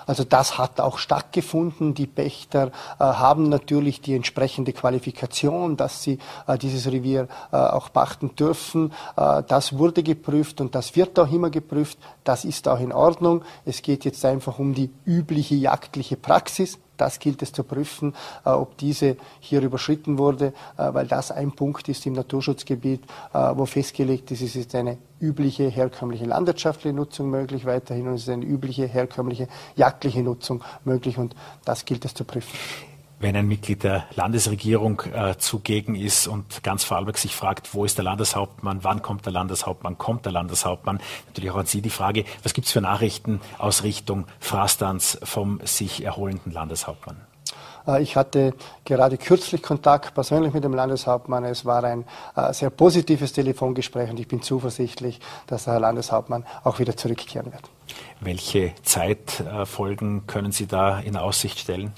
Also 0.05 0.23
das 0.23 0.57
hat 0.57 0.79
auch 0.79 0.97
stattgefunden. 0.97 1.93
Die 1.93 2.07
Pächter 2.07 2.67
äh, 2.99 3.03
haben 3.03 3.49
natürlich 3.49 4.01
die 4.01 4.15
entsprechende 4.15 4.73
Qualifikation, 4.73 5.77
dass 5.77 6.03
sie 6.03 6.19
äh, 6.47 6.57
dieses 6.57 6.91
Revier 6.91 7.27
äh, 7.51 7.55
auch 7.55 7.91
pachten 7.91 8.35
dürfen. 8.35 8.93
Äh, 9.15 9.43
das 9.47 9.77
wurde 9.77 10.03
geprüft 10.03 10.61
und 10.61 10.75
das 10.75 10.95
wird 10.95 11.17
auch 11.19 11.31
immer 11.31 11.49
geprüft. 11.49 11.97
Das 12.23 12.45
ist 12.45 12.67
auch 12.67 12.79
in 12.79 12.91
Ordnung. 12.91 13.43
Es 13.65 13.81
geht 13.81 14.05
jetzt 14.05 14.23
einfach 14.25 14.59
um 14.59 14.73
die 14.73 14.91
übliche 15.05 15.55
jagdliche 15.55 16.17
Praxis. 16.17 16.77
Das 17.01 17.17
gilt 17.17 17.41
es 17.41 17.51
zu 17.51 17.63
prüfen, 17.63 18.13
äh, 18.45 18.49
ob 18.51 18.77
diese 18.77 19.17
hier 19.39 19.63
überschritten 19.63 20.19
wurde, 20.19 20.53
äh, 20.77 20.93
weil 20.93 21.07
das 21.07 21.31
ein 21.31 21.51
Punkt 21.51 21.89
ist 21.89 22.05
im 22.05 22.13
Naturschutzgebiet, 22.13 23.03
äh, 23.33 23.37
wo 23.55 23.65
festgelegt 23.65 24.29
ist, 24.29 24.43
es 24.43 24.55
ist 24.55 24.75
eine 24.75 24.99
übliche 25.19 25.67
herkömmliche 25.67 26.25
landwirtschaftliche 26.25 26.95
Nutzung 26.95 27.31
möglich 27.31 27.65
weiterhin 27.65 28.07
und 28.07 28.13
es 28.13 28.23
ist 28.23 28.29
eine 28.29 28.45
übliche 28.45 28.85
herkömmliche 28.85 29.47
jagdliche 29.75 30.21
Nutzung 30.21 30.63
möglich 30.85 31.17
und 31.17 31.35
das 31.65 31.85
gilt 31.85 32.05
es 32.05 32.13
zu 32.13 32.23
prüfen 32.23 32.55
wenn 33.21 33.35
ein 33.35 33.47
Mitglied 33.47 33.83
der 33.83 34.05
Landesregierung 34.15 35.01
äh, 35.13 35.37
zugegen 35.37 35.95
ist 35.95 36.27
und 36.27 36.63
ganz 36.63 36.83
Vorarlberg 36.83 37.17
sich 37.17 37.35
fragt, 37.35 37.73
wo 37.73 37.85
ist 37.85 37.97
der 37.97 38.05
Landeshauptmann, 38.05 38.83
wann 38.83 39.01
kommt 39.01 39.25
der 39.25 39.33
Landeshauptmann, 39.33 39.97
kommt 39.97 40.25
der 40.25 40.31
Landeshauptmann, 40.31 40.99
natürlich 41.27 41.51
auch 41.51 41.57
an 41.57 41.65
Sie 41.65 41.81
die 41.81 41.89
Frage, 41.89 42.25
was 42.43 42.53
gibt 42.53 42.67
es 42.67 42.73
für 42.73 42.81
Nachrichten 42.81 43.41
aus 43.57 43.83
Richtung 43.83 44.25
Frastanz 44.39 45.19
vom 45.23 45.59
sich 45.63 46.03
erholenden 46.03 46.51
Landeshauptmann? 46.51 47.17
Äh, 47.87 48.01
ich 48.01 48.15
hatte 48.15 48.53
gerade 48.85 49.17
kürzlich 49.17 49.61
Kontakt 49.61 50.13
persönlich 50.13 50.53
mit 50.53 50.63
dem 50.63 50.73
Landeshauptmann. 50.73 51.43
Es 51.45 51.65
war 51.65 51.83
ein 51.83 52.05
äh, 52.35 52.53
sehr 52.53 52.69
positives 52.69 53.33
Telefongespräch 53.33 54.09
und 54.09 54.19
ich 54.19 54.27
bin 54.27 54.41
zuversichtlich, 54.41 55.19
dass 55.47 55.65
der 55.65 55.73
Herr 55.73 55.79
Landeshauptmann 55.79 56.45
auch 56.63 56.79
wieder 56.79 56.97
zurückkehren 56.97 57.51
wird. 57.51 57.69
Welche 58.19 58.73
Zeitfolgen 58.83 60.27
können 60.27 60.51
Sie 60.51 60.67
da 60.67 60.99
in 60.99 61.17
Aussicht 61.17 61.59
stellen? 61.59 61.93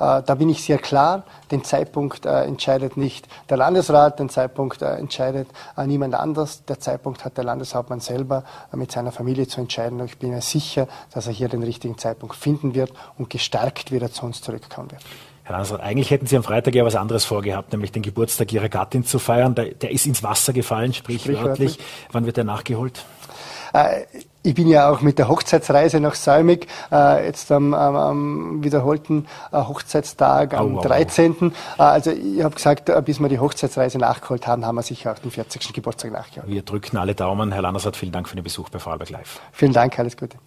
Äh, 0.00 0.22
da 0.24 0.34
bin 0.34 0.48
ich 0.48 0.64
sehr 0.64 0.78
klar. 0.78 1.24
Den 1.50 1.62
Zeitpunkt 1.62 2.24
äh, 2.24 2.44
entscheidet 2.44 2.96
nicht 2.96 3.28
der 3.48 3.58
Landesrat, 3.58 4.18
den 4.18 4.30
Zeitpunkt 4.30 4.82
äh, 4.82 4.94
entscheidet 4.94 5.48
niemand 5.86 6.14
anders. 6.14 6.64
Der 6.64 6.80
Zeitpunkt 6.80 7.24
hat 7.24 7.36
der 7.36 7.44
Landeshauptmann 7.44 8.00
selber 8.00 8.44
mit 8.72 8.90
seiner 8.90 9.12
Familie 9.12 9.46
zu 9.46 9.60
entscheiden. 9.60 10.00
Und 10.00 10.06
ich 10.06 10.18
bin 10.18 10.30
mir 10.30 10.40
sicher, 10.40 10.88
dass 11.12 11.26
er 11.26 11.32
hier 11.32 11.48
den 11.48 11.62
richtigen 11.62 11.98
Zeitpunkt 11.98 12.34
finden 12.34 12.74
wird 12.74 12.92
und 13.18 13.30
gestärkt 13.30 13.92
wieder 13.92 14.10
zu 14.10 14.24
uns 14.24 14.40
zurückkommen 14.40 14.90
wird. 14.90 15.02
Herr 15.44 15.52
Landesrat, 15.52 15.80
eigentlich 15.80 16.10
hätten 16.10 16.26
Sie 16.26 16.36
am 16.36 16.42
Freitag 16.42 16.74
ja 16.74 16.84
was 16.84 16.96
anderes 16.96 17.24
vorgehabt, 17.24 17.72
nämlich 17.72 17.92
den 17.92 18.02
Geburtstag 18.02 18.52
Ihrer 18.52 18.68
Gattin 18.68 19.04
zu 19.04 19.18
feiern. 19.18 19.54
Der, 19.54 19.74
der 19.74 19.90
ist 19.90 20.06
ins 20.06 20.22
Wasser 20.22 20.52
gefallen, 20.52 20.92
sprichwörtlich. 20.92 21.78
Wann 22.12 22.26
wird 22.26 22.36
der 22.36 22.44
nachgeholt? 22.44 23.04
Äh, 23.72 24.04
ich 24.42 24.54
bin 24.54 24.68
ja 24.68 24.90
auch 24.90 25.00
mit 25.00 25.18
der 25.18 25.28
Hochzeitsreise 25.28 26.00
nach 26.00 26.14
Salmig, 26.14 26.66
äh, 26.90 27.26
jetzt 27.26 27.52
am, 27.52 27.74
am, 27.74 27.96
am 27.96 28.64
wiederholten 28.64 29.26
äh, 29.52 29.58
Hochzeitstag 29.58 30.54
am 30.54 30.78
oh, 30.78 30.80
13. 30.80 31.52
Äh, 31.78 31.82
also 31.82 32.10
ich 32.10 32.42
habe 32.42 32.54
gesagt, 32.54 32.88
äh, 32.88 33.02
bis 33.04 33.20
wir 33.20 33.28
die 33.28 33.38
Hochzeitsreise 33.38 33.98
nachgeholt 33.98 34.46
haben, 34.46 34.64
haben 34.64 34.76
wir 34.76 34.82
sicher 34.82 35.12
auch 35.12 35.18
den 35.18 35.30
40. 35.30 35.72
Geburtstag 35.72 36.12
nachgeholt. 36.12 36.50
Wir 36.50 36.62
drücken 36.62 36.96
alle 36.96 37.14
Daumen. 37.14 37.52
Herr 37.52 37.62
Landersat, 37.62 37.96
vielen 37.96 38.12
Dank 38.12 38.28
für 38.28 38.36
den 38.36 38.44
Besuch 38.44 38.70
bei 38.70 38.78
Vorarlberg 38.78 39.10
Live. 39.10 39.40
Vielen 39.52 39.72
Dank, 39.72 39.98
alles 39.98 40.16
Gute. 40.16 40.38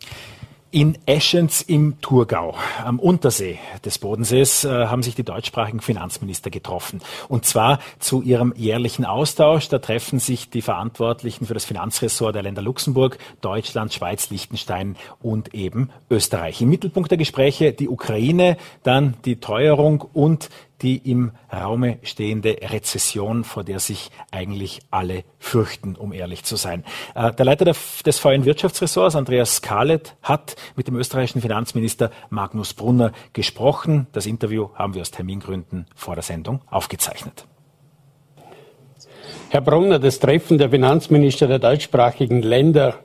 In 0.74 0.98
Eschenz 1.06 1.62
im 1.62 2.02
Thurgau, 2.02 2.56
am 2.84 2.98
Untersee 2.98 3.60
des 3.86 4.00
Bodensees, 4.00 4.64
äh, 4.64 4.88
haben 4.88 5.04
sich 5.04 5.14
die 5.14 5.22
deutschsprachigen 5.22 5.82
Finanzminister 5.82 6.50
getroffen. 6.50 7.00
Und 7.30 7.46
zwar 7.46 7.78
zu 8.00 8.24
ihrem 8.24 8.56
jährlichen 8.58 9.06
Austausch. 9.06 9.70
Da 9.70 9.78
treffen 9.78 10.18
sich 10.18 10.50
die 10.50 10.64
Verantwortlichen 10.64 11.46
für 11.46 11.54
das 11.54 11.66
Finanzressort 11.66 12.34
der 12.34 12.42
Länder 12.42 12.64
Luxemburg, 12.64 13.20
Deutschland, 13.42 13.94
Schweiz, 13.94 14.32
Liechtenstein 14.32 14.96
und 15.22 15.54
eben 15.54 15.92
Österreich. 16.10 16.60
Im 16.60 16.70
Mittelpunkt 16.70 17.12
der 17.12 17.20
Gespräche 17.20 17.72
die 17.72 17.88
Ukraine, 17.88 18.58
dann 18.82 19.14
die 19.26 19.36
Teuerung 19.36 20.02
und 20.02 20.50
die 20.84 20.98
im 21.10 21.32
Raume 21.52 21.98
stehende 22.04 22.58
Rezession, 22.62 23.44
vor 23.44 23.64
der 23.64 23.80
sich 23.80 24.12
eigentlich 24.32 24.82
alle 24.92 25.24
fürchten, 25.40 25.96
um 25.96 26.14
ehrlich 26.14 26.44
zu 26.44 26.58
sein. 26.58 26.84
Äh, 27.16 27.32
der 27.34 27.46
Leiter 27.46 27.66
des 27.66 28.20
VN 28.20 28.46
Wirtschaftsressorts, 28.46 29.16
Andreas 29.16 29.56
Scarlett, 29.56 30.16
hat 30.22 30.56
mit 30.76 30.88
dem 30.88 30.96
österreichischen 30.96 31.42
Finanzminister 31.42 32.12
Magnus 32.30 32.74
Brunner 32.74 33.14
gesprochen. 33.32 34.08
Das 34.12 34.26
Interview 34.26 34.70
haben 34.76 34.94
wir 34.94 35.02
aus 35.02 35.12
Termingründen 35.12 35.88
vor 35.96 36.16
der 36.16 36.24
Sendung 36.24 36.62
aufgezeichnet. 36.70 37.46
Herr 39.50 39.62
Brunner, 39.62 40.00
das 40.00 40.20
Treffen 40.20 40.58
der 40.58 40.70
Finanzminister 40.70 41.48
der 41.48 41.60
deutschsprachigen 41.60 42.42
Länder 42.42 42.96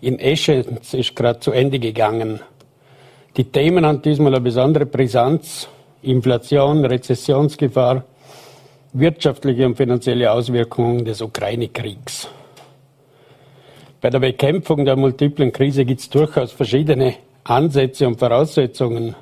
in 0.00 0.18
Eschenz 0.18 0.94
ist 0.94 1.14
gerade 1.14 1.40
zu 1.40 1.52
Ende 1.52 1.78
gegangen. 1.78 2.40
Die 3.36 3.44
Themen 3.44 3.84
haben 3.84 4.02
diesmal 4.02 4.34
eine 4.34 4.40
besondere 4.40 4.86
Brisanz. 4.86 5.68
Inflation, 6.02 6.84
Rezessionsgefahr, 6.84 8.04
wirtschaftliche 8.92 9.66
und 9.66 9.76
finanzielle 9.76 10.30
Auswirkungen 10.30 11.04
des 11.04 11.20
Ukraine-Kriegs. 11.20 12.28
Bei 14.00 14.10
der 14.10 14.20
Bekämpfung 14.20 14.84
der 14.84 14.96
multiplen 14.96 15.52
Krise 15.52 15.84
gibt 15.84 16.00
es 16.00 16.08
durchaus 16.08 16.52
verschiedene 16.52 17.14
Ansätze 17.44 18.06
und 18.06 18.18
Voraussetzungen. 18.18 19.16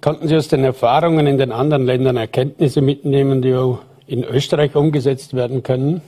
Konnten 0.00 0.28
Sie 0.28 0.36
aus 0.36 0.48
den 0.48 0.64
Erfahrungen 0.64 1.26
in 1.26 1.38
den 1.38 1.52
anderen 1.52 1.86
Ländern 1.86 2.16
Erkenntnisse 2.16 2.82
mitnehmen, 2.82 3.40
die 3.40 3.54
in 4.06 4.24
Österreich 4.24 4.74
umgesetzt 4.74 5.34
werden 5.34 5.62
können? 5.62 6.02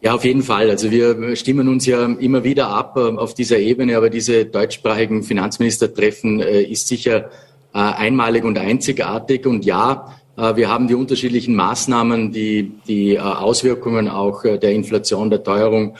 Ja, 0.00 0.14
auf 0.14 0.24
jeden 0.24 0.42
Fall. 0.42 0.68
Also 0.68 0.90
wir 0.90 1.36
stimmen 1.36 1.68
uns 1.68 1.86
ja 1.86 2.06
immer 2.06 2.42
wieder 2.42 2.68
ab 2.68 2.96
äh, 2.96 3.00
auf 3.00 3.34
dieser 3.34 3.58
Ebene, 3.58 3.96
aber 3.96 4.10
diese 4.10 4.46
deutschsprachigen 4.46 5.22
Finanzministertreffen 5.22 6.40
äh, 6.40 6.62
ist 6.62 6.88
sicher 6.88 7.30
äh, 7.74 7.78
einmalig 7.78 8.44
und 8.44 8.58
einzigartig. 8.58 9.46
Und 9.46 9.64
ja, 9.64 10.14
äh, 10.36 10.56
wir 10.56 10.68
haben 10.68 10.88
die 10.88 10.94
unterschiedlichen 10.94 11.54
Maßnahmen, 11.54 12.30
die 12.30 12.72
die 12.86 13.14
äh, 13.14 13.18
Auswirkungen 13.18 14.08
auch 14.08 14.42
der 14.42 14.72
Inflation, 14.72 15.30
der 15.30 15.42
Teuerung 15.42 15.96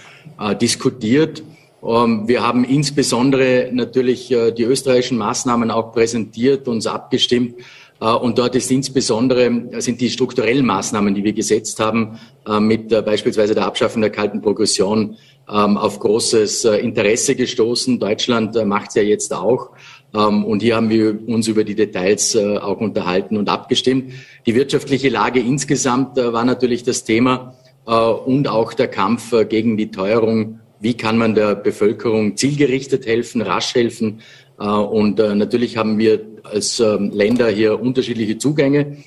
diskutiert. 0.61 1.43
Ähm, 1.83 2.29
wir 2.29 2.47
haben 2.47 2.65
insbesondere 2.65 3.71
natürlich 3.73 4.29
die 4.29 4.65
österreichischen 4.65 5.17
Maßnahmen 5.17 5.71
auch 5.71 5.93
präsentiert, 5.93 6.69
uns 6.69 6.87
abgestimmt. 6.87 7.55
Und 7.99 8.37
dort 8.37 8.57
ist 8.57 8.69
insbesondere, 8.73 9.81
sind 9.81 10.01
die 10.01 10.11
strukturellen 10.11 10.67
Maßnahmen, 10.67 11.15
die 11.15 11.23
wir 11.23 11.33
gesetzt 11.33 11.79
haben, 11.79 12.19
mit 12.59 12.89
beispielsweise 12.89 13.55
der 13.55 13.65
Abschaffung 13.65 14.03
der 14.03 14.11
kalten 14.11 14.43
Progression 14.43 15.17
ähm, 15.49 15.77
auf 15.77 16.01
großes 16.01 16.65
Interesse 16.65 17.37
gestoßen. 17.37 18.01
Deutschland 18.01 18.57
macht 18.67 18.89
es 18.89 18.95
ja 18.97 19.03
jetzt 19.03 19.33
auch. 19.33 19.71
Ähm, 20.14 20.44
und 20.44 20.62
hier 20.62 20.77
haben 20.77 20.90
wir 20.90 21.18
uns 21.27 21.48
über 21.48 21.64
die 21.64 21.75
Details 21.75 22.35
äh, 22.35 22.59
auch 22.59 22.81
unterhalten 22.81 23.37
und 23.37 23.48
abgestimmt. 23.48 24.12
Die 24.46 24.55
wirtschaftliche 24.55 25.09
Lage 25.09 25.40
insgesamt 25.40 26.18
äh, 26.18 26.33
war 26.33 26.44
natürlich 26.44 26.83
das 26.83 27.05
Thema 27.05 27.55
äh, 27.87 27.92
und 27.92 28.48
auch 28.48 28.75
der 28.75 28.88
Kampf 28.88 29.35
gegen 29.48 29.77
die 29.77 29.90
Teuerung. 29.90 30.61
Wie 30.81 30.94
kann 30.94 31.16
man 31.16 31.35
der 31.35 31.55
Bevölkerung 31.55 32.37
zielgerichtet 32.37 33.07
helfen, 33.07 33.40
rasch 33.40 33.75
helfen? 33.75 34.20
Und 34.57 35.18
natürlich 35.18 35.77
haben 35.77 35.98
wir 35.98 36.20
als 36.44 36.79
ähm, 36.79 37.11
Länder 37.12 37.48
hier 37.48 37.81
unterschiedliche 37.81 38.38
Zugänge. 38.38 38.98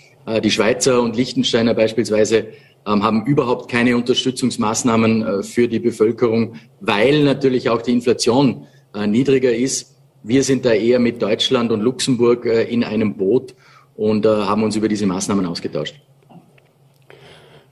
Die 0.43 0.51
Schweizer 0.51 1.01
und 1.01 1.15
Liechtensteiner 1.15 1.73
beispielsweise 1.73 2.47
ähm, 2.85 3.03
haben 3.03 3.25
überhaupt 3.25 3.69
keine 3.69 3.95
Unterstützungsmaßnahmen 3.95 5.43
für 5.43 5.67
die 5.67 5.79
Bevölkerung, 5.79 6.55
weil 6.81 7.23
natürlich 7.23 7.69
auch 7.69 7.81
die 7.81 7.91
Inflation 7.91 8.65
niedriger 9.07 9.53
ist. 9.53 9.94
Wir 10.27 10.43
sind 10.43 10.65
da 10.65 10.71
eher 10.71 10.97
mit 10.97 11.21
Deutschland 11.21 11.71
und 11.71 11.81
Luxemburg 11.81 12.45
in 12.45 12.83
einem 12.83 13.13
Boot 13.13 13.53
und 13.95 14.25
haben 14.25 14.63
uns 14.63 14.75
über 14.75 14.87
diese 14.87 15.05
Maßnahmen 15.05 15.45
ausgetauscht. 15.45 16.01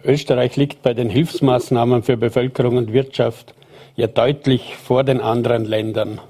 Österreich 0.06 0.56
liegt 0.56 0.84
bei 0.84 0.94
den 0.94 1.10
Hilfsmaßnahmen 1.10 2.04
für 2.04 2.16
Bevölkerung 2.16 2.78
und 2.78 2.94
Wirtschaft 2.94 3.56
ja 3.96 4.06
deutlich 4.06 4.76
vor 4.76 5.04
den 5.04 5.20
anderen 5.20 5.66
Ländern. 5.66 6.22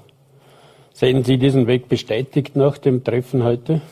Sehen 0.94 1.24
Sie 1.24 1.36
diesen 1.36 1.66
Weg 1.66 1.90
bestätigt 1.90 2.56
nach 2.56 2.78
dem 2.78 3.04
Treffen 3.04 3.44
heute? 3.44 3.82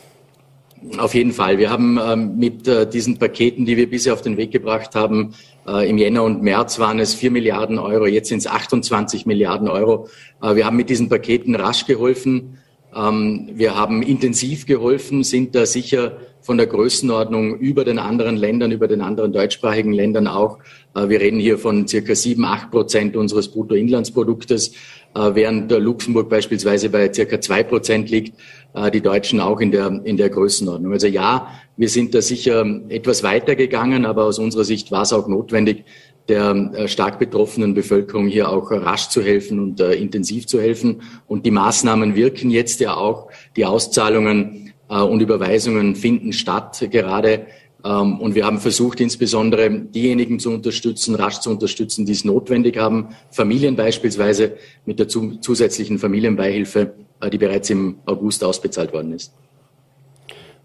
Auf 0.97 1.13
jeden 1.13 1.33
Fall. 1.33 1.59
Wir 1.59 1.69
haben 1.69 1.99
ähm, 2.03 2.37
mit 2.37 2.67
äh, 2.67 2.89
diesen 2.89 3.19
Paketen, 3.19 3.65
die 3.65 3.77
wir 3.77 3.89
bisher 3.89 4.13
auf 4.13 4.21
den 4.21 4.37
Weg 4.37 4.51
gebracht 4.51 4.95
haben, 4.95 5.33
äh, 5.33 5.52
im 5.65 5.97
Jänner 5.97 6.23
und 6.23 6.41
März 6.41 6.79
waren 6.79 6.99
es 6.99 7.13
4 7.13 7.31
Milliarden 7.31 7.79
Euro, 7.79 8.05
jetzt 8.05 8.29
sind 8.29 8.39
es 8.39 8.47
28 8.47 9.25
Milliarden 9.25 9.67
Euro. 9.67 10.09
Äh, 10.41 10.55
wir 10.55 10.65
haben 10.65 10.77
mit 10.77 10.89
diesen 10.89 11.09
Paketen 11.09 11.55
rasch 11.55 11.85
geholfen. 11.85 12.59
Ähm, 12.95 13.49
wir 13.53 13.75
haben 13.75 14.03
intensiv 14.03 14.65
geholfen, 14.65 15.23
sind 15.23 15.55
da 15.55 15.65
sicher 15.65 16.17
von 16.43 16.57
der 16.57 16.67
Größenordnung 16.67 17.57
über 17.57 17.85
den 17.85 17.97
anderen 17.97 18.35
Ländern, 18.35 18.71
über 18.71 18.87
den 18.87 19.01
anderen 19.01 19.31
deutschsprachigen 19.31 19.93
Ländern 19.93 20.27
auch. 20.27 20.59
Äh, 20.93 21.07
wir 21.07 21.21
reden 21.21 21.39
hier 21.39 21.57
von 21.57 21.87
circa 21.87 22.15
sieben, 22.15 22.45
acht 22.45 22.69
Prozent 22.69 23.15
unseres 23.15 23.47
Bruttoinlandsproduktes, 23.47 24.73
äh, 25.15 25.31
während 25.33 25.71
Luxemburg 25.71 26.29
beispielsweise 26.29 26.89
bei 26.89 27.11
circa 27.13 27.39
zwei 27.39 27.63
Prozent 27.63 28.09
liegt, 28.09 28.39
äh, 28.73 28.91
die 28.91 29.01
Deutschen 29.01 29.39
auch 29.39 29.61
in 29.61 29.71
der, 29.71 30.01
in 30.03 30.17
der 30.17 30.29
Größenordnung. 30.29 30.91
Also 30.91 31.07
ja, 31.07 31.47
wir 31.77 31.89
sind 31.89 32.13
da 32.13 32.21
sicher 32.21 32.65
etwas 32.89 33.23
weiter 33.23 33.55
gegangen, 33.55 34.05
aber 34.05 34.25
aus 34.25 34.37
unserer 34.37 34.65
Sicht 34.65 34.91
war 34.91 35.03
es 35.03 35.13
auch 35.13 35.27
notwendig, 35.27 35.85
der 36.29 36.87
stark 36.87 37.19
betroffenen 37.19 37.73
Bevölkerung 37.73 38.27
hier 38.27 38.49
auch 38.49 38.71
rasch 38.71 39.09
zu 39.09 39.21
helfen 39.21 39.59
und 39.59 39.81
intensiv 39.81 40.47
zu 40.47 40.61
helfen. 40.61 41.01
Und 41.27 41.45
die 41.45 41.51
Maßnahmen 41.51 42.15
wirken 42.15 42.49
jetzt 42.49 42.79
ja 42.79 42.95
auch. 42.95 43.29
Die 43.57 43.65
Auszahlungen 43.65 44.63
äh, 44.89 45.01
und 45.01 45.21
Überweisungen 45.21 45.95
finden 45.95 46.33
statt 46.33 46.87
gerade. 46.91 47.47
Ähm, 47.83 48.19
und 48.19 48.35
wir 48.35 48.45
haben 48.45 48.59
versucht, 48.59 48.99
insbesondere 49.01 49.69
diejenigen 49.69 50.39
zu 50.39 50.51
unterstützen, 50.51 51.15
rasch 51.15 51.39
zu 51.39 51.49
unterstützen, 51.49 52.05
die 52.05 52.11
es 52.11 52.23
notwendig 52.23 52.77
haben. 52.77 53.09
Familien 53.31 53.75
beispielsweise 53.75 54.53
mit 54.85 54.99
der 54.99 55.07
zusätzlichen 55.07 55.99
Familienbeihilfe, 55.99 56.93
äh, 57.19 57.29
die 57.29 57.37
bereits 57.37 57.69
im 57.69 57.97
August 58.05 58.43
ausbezahlt 58.43 58.93
worden 58.93 59.13
ist. 59.13 59.33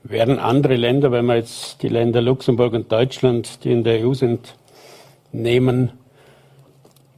Werden 0.04 0.38
andere 0.38 0.76
Länder, 0.76 1.10
wenn 1.10 1.26
wir 1.26 1.36
jetzt 1.36 1.82
die 1.82 1.88
Länder 1.88 2.22
Luxemburg 2.22 2.72
und 2.72 2.90
Deutschland, 2.90 3.64
die 3.64 3.72
in 3.72 3.82
der 3.82 4.06
EU 4.06 4.14
sind, 4.14 4.54
nehmen, 5.32 5.92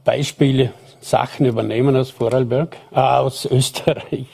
Beispiele, 0.03 0.73
Sachen 0.99 1.45
übernehmen 1.45 1.95
aus 1.95 2.11
Vorarlberg, 2.11 2.77
äh, 2.91 2.99
aus 2.99 3.45
Österreich? 3.51 4.27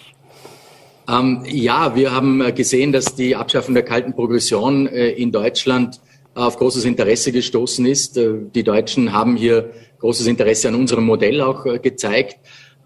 Ähm, 1.09 1.43
ja, 1.47 1.95
wir 1.95 2.11
haben 2.11 2.41
äh, 2.41 2.51
gesehen, 2.51 2.91
dass 2.91 3.15
die 3.15 3.35
Abschaffung 3.35 3.73
der 3.73 3.83
kalten 3.83 4.13
Progression 4.13 4.87
äh, 4.87 5.09
in 5.09 5.31
Deutschland 5.31 6.01
auf 6.35 6.57
großes 6.57 6.83
Interesse 6.85 7.31
gestoßen 7.31 7.85
ist. 7.85 8.17
Äh, 8.17 8.33
die 8.53 8.63
Deutschen 8.63 9.13
haben 9.13 9.37
hier 9.37 9.71
großes 9.99 10.27
Interesse 10.27 10.67
an 10.67 10.75
unserem 10.75 11.05
Modell 11.05 11.41
auch 11.41 11.65
äh, 11.65 11.79
gezeigt. 11.79 12.37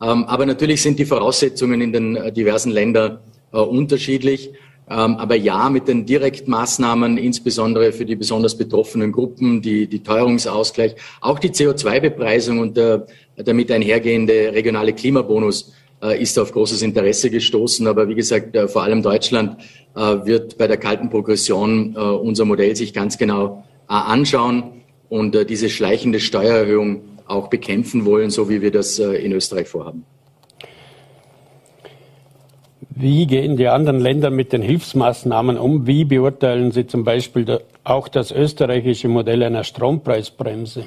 Ähm, 0.02 0.26
aber 0.26 0.46
natürlich 0.46 0.82
sind 0.82 1.00
die 1.00 1.06
Voraussetzungen 1.06 1.82
in 1.82 1.94
den 1.94 2.16
äh, 2.16 2.32
diversen 2.32 2.72
Ländern 2.72 3.20
äh, 3.52 3.58
unterschiedlich. 3.58 4.52
Ähm, 4.89 5.15
aber 5.15 5.36
ja, 5.36 5.70
mit 5.70 5.88
den 5.88 6.06
Direktmaßnahmen, 6.06 7.17
insbesondere 7.17 7.91
für 7.94 8.06
die 8.06 8.15
besonders 8.15 8.58
betroffenen 8.58 9.12
Gruppen, 9.12 9.62
die, 9.62 9.88
die 9.88 10.04
Teuerungsausgleich, 10.04 10.96
auch 11.22 11.39
die 11.39 11.50
CO2-Bepreisung 11.50 12.60
und 12.60 12.76
der 12.76 13.06
damit 13.38 13.72
einhergehende 13.72 14.54
regionale 14.54 14.94
Klimabonus 14.94 15.72
äh, 16.04 16.20
ist 16.20 16.38
auf 16.39 16.52
großes 16.52 16.82
Interesse 16.82 17.30
gestoßen. 17.30 17.86
Aber 17.86 18.08
wie 18.10 18.15
gesagt, 18.15 18.56
äh, 18.56 18.67
vor 18.67 18.84
allem 18.84 19.04
Deutschland 19.04 19.62
äh, 19.96 20.00
wird 20.00 20.58
bei 20.58 20.67
der 20.67 20.78
kalten 20.78 21.10
Progression 21.10 21.96
unser 21.96 22.46
Modell 22.46 22.76
sich 22.76 22.94
ganz 22.94 23.17
genau 23.17 23.63
anschauen 23.88 24.84
und 25.10 25.50
diese 25.50 25.70
schleichende 25.70 26.22
Steuererhöhung 26.22 27.02
auch 27.28 27.50
bekämpfen 27.50 28.06
wollen, 28.06 28.30
so 28.30 28.50
wie 28.50 28.62
wir 28.62 28.72
das 28.72 29.00
in 29.00 29.34
Österreich 29.34 29.67
vorhaben. 29.67 30.06
Wie 32.94 33.26
gehen 33.26 33.56
die 33.56 33.68
anderen 33.68 34.02
Länder 34.02 34.30
mit 34.30 34.52
den 34.52 34.62
Hilfsmaßnahmen 34.62 35.58
um? 35.58 35.88
Wie 35.88 36.04
beurteilen 36.04 36.72
Sie 36.72 36.88
zum 36.88 37.06
Beispiel 37.06 37.60
auch 37.86 38.10
das 38.10 38.32
österreichische 38.32 39.08
Modell 39.08 39.44
einer 39.44 39.64
Strompreisbremse? 39.64 40.84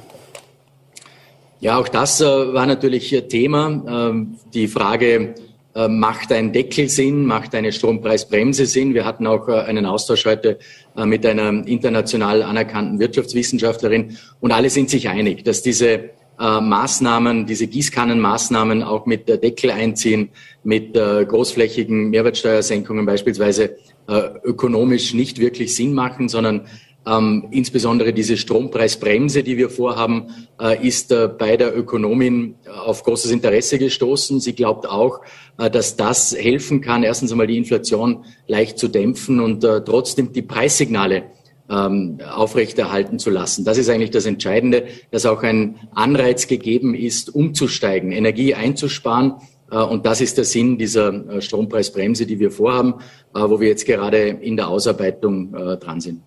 Ja, 1.61 1.79
auch 1.79 1.88
das 1.88 2.21
äh, 2.21 2.25
war 2.27 2.67
natürlich 2.67 3.17
Thema. 3.31 4.11
Ähm, 4.11 4.35
die 4.53 4.69
Frage, 4.69 5.35
äh, 5.75 5.88
macht 5.88 6.31
ein 6.31 6.53
Deckel 6.53 6.90
Sinn, 6.90 7.25
macht 7.25 7.55
eine 7.55 7.73
Strompreisbremse 7.73 8.67
Sinn? 8.67 8.93
Wir 8.93 9.07
hatten 9.07 9.27
auch 9.27 9.49
äh, 9.49 9.61
einen 9.62 9.87
Austausch 9.87 10.27
heute 10.27 10.59
mit 10.97 11.27
einer 11.27 11.67
international 11.67 12.45
anerkannten 12.45 13.01
Wirtschaftswissenschaftlerin 13.01 14.17
und 14.38 14.53
alle 14.53 14.71
sind 14.71 14.90
sich 14.90 15.09
einig, 15.09 15.43
dass 15.45 15.62
diese 15.62 16.11
äh, 16.38 16.61
Maßnahmen, 16.61 17.47
diese 17.47 17.66
Gießkannenmaßnahmen 17.66 18.83
auch 18.83 19.07
mit 19.07 19.29
der 19.29 19.37
Deckel 19.37 19.70
einziehen, 19.70 20.31
mit 20.62 20.97
äh, 20.97 21.25
großflächigen 21.25 22.11
Mehrwertsteuersenkungen 22.11 23.07
beispielsweise 23.07 23.77
ökonomisch 24.07 25.14
nicht 25.14 25.38
wirklich 25.38 25.75
Sinn 25.75 25.94
machen, 25.94 26.29
sondern 26.29 26.66
ähm, 27.07 27.49
insbesondere 27.51 28.12
diese 28.12 28.37
Strompreisbremse, 28.37 29.42
die 29.42 29.57
wir 29.57 29.68
vorhaben, 29.68 30.29
äh, 30.61 30.87
ist 30.87 31.12
äh, 31.12 31.29
bei 31.29 31.57
der 31.57 31.77
Ökonomin 31.77 32.55
äh, 32.64 32.70
auf 32.70 33.03
großes 33.03 33.31
Interesse 33.31 33.79
gestoßen. 33.79 34.40
Sie 34.40 34.55
glaubt 34.55 34.88
auch, 34.88 35.20
äh, 35.59 35.70
dass 35.70 35.97
das 35.97 36.35
helfen 36.35 36.81
kann, 36.81 37.03
erstens 37.03 37.31
einmal 37.31 37.47
die 37.47 37.59
Inflation 37.59 38.25
leicht 38.47 38.79
zu 38.79 38.88
dämpfen 38.88 39.40
und 39.40 39.64
äh, 39.64 39.85
trotzdem 39.85 40.33
die 40.33 40.42
Preissignale 40.42 41.25
ähm, 41.70 42.18
aufrechterhalten 42.35 43.18
zu 43.18 43.31
lassen. 43.31 43.64
Das 43.64 43.79
ist 43.79 43.88
eigentlich 43.88 44.11
das 44.11 44.27
Entscheidende, 44.27 44.85
dass 45.11 45.27
auch 45.27 45.42
ein 45.42 45.77
Anreiz 45.94 46.46
gegeben 46.46 46.94
ist, 46.94 47.35
umzusteigen, 47.35 48.12
Energie 48.12 48.55
einzusparen. 48.55 49.35
Äh, 49.70 49.79
und 49.79 50.07
das 50.07 50.20
ist 50.20 50.37
der 50.37 50.44
Sinn 50.44 50.79
dieser 50.79 51.40
Strompreisbremse, 51.40 52.27
die 52.27 52.38
wir 52.38 52.50
vorhaben, 52.50 52.94
wo 53.33 53.61
wir 53.61 53.68
jetzt 53.68 53.87
gerade 53.87 54.18
in 54.18 54.57
der 54.57 54.68
Ausarbeitung 54.68 55.53
dran 55.53 56.00
sind. 56.00 56.22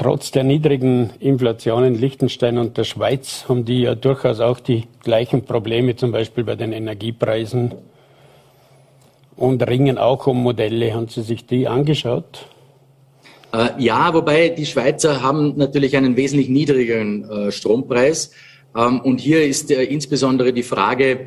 Trotz 0.00 0.30
der 0.30 0.44
niedrigen 0.44 1.10
Inflation 1.20 1.84
in 1.84 1.94
Liechtenstein 1.94 2.56
und 2.56 2.78
der 2.78 2.84
Schweiz 2.84 3.44
haben 3.50 3.66
die 3.66 3.82
ja 3.82 3.94
durchaus 3.94 4.40
auch 4.40 4.58
die 4.58 4.84
gleichen 5.04 5.44
Probleme, 5.44 5.94
zum 5.94 6.10
Beispiel 6.10 6.42
bei 6.42 6.56
den 6.56 6.72
Energiepreisen 6.72 7.74
und 9.40 9.66
ringen 9.66 9.98
auch 9.98 10.26
um 10.26 10.42
Modelle. 10.42 10.94
Haben 10.94 11.08
Sie 11.08 11.22
sich 11.22 11.46
die 11.46 11.66
angeschaut? 11.66 12.46
Äh, 13.52 13.70
ja, 13.78 14.12
wobei 14.12 14.50
die 14.50 14.66
Schweizer 14.66 15.22
haben 15.22 15.56
natürlich 15.56 15.96
einen 15.96 16.14
wesentlich 16.16 16.48
niedrigeren 16.48 17.28
äh, 17.28 17.50
Strompreis. 17.50 18.32
Ähm, 18.76 19.00
und 19.00 19.18
hier 19.18 19.44
ist 19.44 19.70
äh, 19.70 19.82
insbesondere 19.84 20.52
die 20.52 20.62
Frage, 20.62 21.26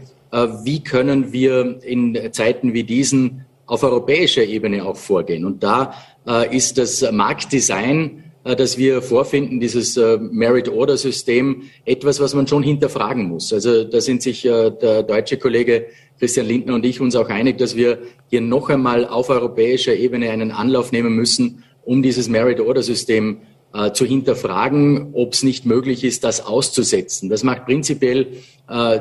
wie 0.64 0.84
können 0.84 1.32
wir 1.32 1.78
in 1.84 2.18
Zeiten 2.32 2.74
wie 2.74 2.84
diesen 2.84 3.46
auf 3.68 3.84
europäischer 3.84 4.44
Ebene 4.44 4.84
auch 4.84 4.96
vorgehen. 4.96 5.46
Und 5.46 5.62
da 5.62 5.94
ist 6.50 6.80
das 6.80 7.06
Marktdesign 7.12 8.33
äh, 8.44 8.56
das 8.56 8.78
wir 8.78 9.02
vorfinden, 9.02 9.60
dieses 9.60 9.98
äh, 9.98 10.18
Merit-Order-System, 10.18 11.64
etwas, 11.86 12.20
was 12.20 12.34
man 12.34 12.48
schon 12.48 12.64
hinterfragen 12.64 13.26
muss. 13.26 13.54
Also 13.54 13.84
da 13.86 14.02
sind 14.02 14.22
sich 14.22 14.46
äh, 14.46 14.72
der 14.72 15.04
deutsche 15.04 15.38
Kollege 15.38 15.88
Christian 16.20 16.48
Lindner 16.48 16.76
und 16.76 16.86
ich 16.86 17.00
uns 17.00 17.16
auch 17.16 17.30
einig, 17.30 17.58
dass 17.58 17.76
wir 17.76 18.00
hier 18.30 18.42
noch 18.42 18.70
einmal 18.70 19.06
auf 19.06 19.30
europäischer 19.30 19.96
Ebene 19.96 20.30
einen 20.30 20.52
Anlauf 20.52 20.92
nehmen 20.92 21.16
müssen, 21.16 21.64
um 21.84 22.02
dieses 22.02 22.30
Merit-Order-System 22.30 23.40
zu 23.94 24.06
hinterfragen, 24.06 25.10
ob 25.14 25.34
es 25.34 25.42
nicht 25.42 25.66
möglich 25.66 26.04
ist, 26.04 26.24
das 26.24 26.46
auszusetzen. 26.46 27.30
Das 27.30 27.44
macht 27.44 27.66
prinzipiell 27.66 28.28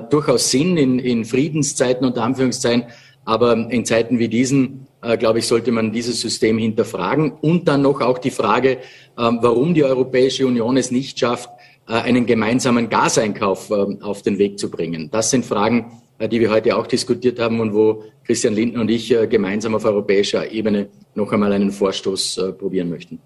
durchaus 0.08 0.50
Sinn 0.50 0.78
in, 0.78 0.98
in 0.98 1.26
Friedenszeiten 1.26 2.06
unter 2.06 2.22
Anführungszeichen, 2.22 2.84
aber 3.26 3.70
in 3.70 3.84
Zeiten 3.84 4.18
wie 4.18 4.28
diesen 4.28 4.86
äh, 5.02 5.16
glaube 5.18 5.40
ich, 5.40 5.46
sollte 5.46 5.72
man 5.72 5.92
dieses 5.92 6.20
System 6.20 6.58
hinterfragen. 6.58 7.32
Und 7.32 7.66
dann 7.66 7.82
noch 7.82 8.00
auch 8.00 8.18
die 8.18 8.30
Frage, 8.30 8.78
ähm, 9.18 9.38
warum 9.42 9.74
die 9.74 9.84
Europäische 9.84 10.46
Union 10.46 10.76
es 10.76 10.90
nicht 10.92 11.18
schafft, 11.18 11.50
äh, 11.88 11.94
einen 11.94 12.24
gemeinsamen 12.24 12.88
Gaseinkauf 12.88 13.70
ähm, 13.70 13.98
auf 14.00 14.22
den 14.22 14.38
Weg 14.38 14.60
zu 14.60 14.70
bringen. 14.70 15.10
Das 15.10 15.30
sind 15.30 15.44
Fragen, 15.44 16.00
äh, 16.18 16.28
die 16.28 16.38
wir 16.38 16.50
heute 16.50 16.76
auch 16.76 16.86
diskutiert 16.86 17.40
haben 17.40 17.58
und 17.58 17.74
wo 17.74 18.04
Christian 18.24 18.54
Lindner 18.54 18.82
und 18.82 18.90
ich 18.90 19.12
gemeinsam 19.28 19.74
auf 19.74 19.84
europäischer 19.84 20.52
Ebene 20.52 20.86
noch 21.16 21.32
einmal 21.32 21.52
einen 21.52 21.72
Vorstoß 21.72 22.40
probieren 22.56 22.88
möchten. 22.88 23.18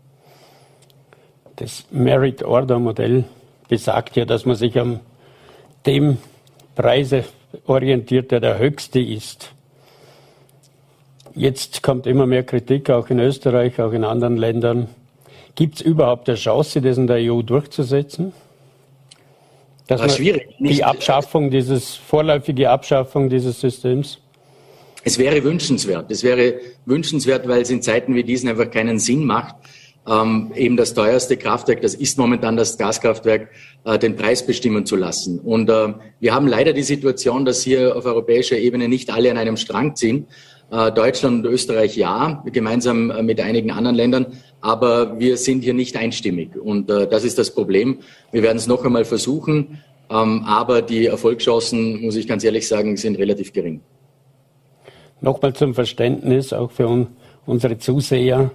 Das 1.56 1.84
Merit 1.90 2.42
Order 2.42 2.78
Modell 2.78 3.24
besagt 3.68 4.16
ja, 4.16 4.24
dass 4.24 4.46
man 4.46 4.56
sich 4.56 4.80
an 4.80 5.00
dem 5.84 6.16
Preise 6.74 7.24
orientiert, 7.66 8.30
der 8.30 8.40
der 8.40 8.58
höchste 8.58 9.00
ist. 9.00 9.52
Jetzt 11.36 11.82
kommt 11.82 12.06
immer 12.06 12.26
mehr 12.26 12.44
Kritik, 12.44 12.88
auch 12.88 13.10
in 13.10 13.18
Österreich, 13.18 13.78
auch 13.78 13.92
in 13.92 14.04
anderen 14.04 14.38
Ländern. 14.38 14.88
Gibt 15.54 15.76
es 15.76 15.80
überhaupt 15.82 16.30
eine 16.30 16.38
Chance, 16.38 16.80
das 16.80 16.96
in 16.96 17.06
der 17.06 17.18
EU 17.30 17.42
durchzusetzen? 17.42 18.32
Dass 19.86 20.00
man 20.00 20.10
schwierig. 20.10 20.48
Die 20.58 20.82
Abschaffung 20.82 21.50
dieses, 21.50 21.94
vorläufige 21.94 22.70
Abschaffung 22.70 23.28
dieses 23.28 23.60
Systems? 23.60 24.18
Es 25.04 25.18
wäre 25.18 25.44
wünschenswert. 25.44 26.10
Es 26.10 26.24
wäre 26.24 26.54
wünschenswert, 26.86 27.46
weil 27.46 27.60
es 27.60 27.70
in 27.70 27.82
Zeiten 27.82 28.14
wie 28.14 28.24
diesen 28.24 28.48
einfach 28.48 28.70
keinen 28.70 28.98
Sinn 28.98 29.24
macht, 29.26 29.56
ähm, 30.08 30.52
eben 30.54 30.78
das 30.78 30.94
teuerste 30.94 31.36
Kraftwerk, 31.36 31.82
das 31.82 31.94
ist 31.94 32.16
momentan 32.16 32.56
das 32.56 32.78
Gaskraftwerk, 32.78 33.50
äh, 33.84 33.98
den 33.98 34.16
Preis 34.16 34.46
bestimmen 34.46 34.86
zu 34.86 34.96
lassen. 34.96 35.38
Und 35.40 35.68
äh, 35.68 35.92
wir 36.18 36.34
haben 36.34 36.48
leider 36.48 36.72
die 36.72 36.82
Situation, 36.82 37.44
dass 37.44 37.62
hier 37.62 37.94
auf 37.94 38.06
europäischer 38.06 38.56
Ebene 38.56 38.88
nicht 38.88 39.10
alle 39.10 39.30
an 39.30 39.36
einem 39.36 39.56
Strang 39.56 39.96
ziehen. 39.96 40.26
Äh, 40.70 40.90
Deutschland 40.90 41.46
und 41.46 41.52
Österreich 41.52 41.96
ja, 41.96 42.42
gemeinsam 42.46 43.10
äh, 43.10 43.22
mit 43.22 43.40
einigen 43.40 43.70
anderen 43.70 43.96
Ländern, 43.96 44.26
aber 44.60 45.18
wir 45.18 45.36
sind 45.36 45.62
hier 45.62 45.74
nicht 45.74 45.96
einstimmig. 45.96 46.56
Und 46.56 46.90
äh, 46.90 47.06
das 47.06 47.22
ist 47.22 47.38
das 47.38 47.52
Problem. 47.52 47.98
Wir 48.32 48.42
werden 48.42 48.56
es 48.56 48.66
noch 48.66 48.84
einmal 48.84 49.04
versuchen, 49.04 49.82
ähm, 50.10 50.42
aber 50.44 50.82
die 50.82 51.06
Erfolgschancen, 51.06 52.02
muss 52.02 52.16
ich 52.16 52.26
ganz 52.26 52.42
ehrlich 52.42 52.66
sagen, 52.66 52.96
sind 52.96 53.16
relativ 53.16 53.52
gering. 53.52 53.80
Nochmal 55.20 55.54
zum 55.54 55.72
Verständnis, 55.74 56.52
auch 56.52 56.72
für 56.72 56.88
un 56.88 57.08
unsere 57.46 57.78
Zuseher. 57.78 58.50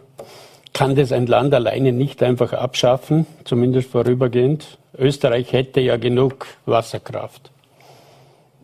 Kann 0.73 0.95
das 0.95 1.13
ein 1.13 1.25
Land 1.25 1.53
alleine 1.53 1.93
nicht 1.93 2.21
einfach 2.23 2.51
abschaffen, 2.51 3.25
zumindest 3.45 3.89
vorübergehend? 3.89 4.77
Österreich 4.97 5.53
hätte 5.53 5.79
ja 5.79 5.95
genug 5.95 6.45
Wasserkraft. 6.65 7.51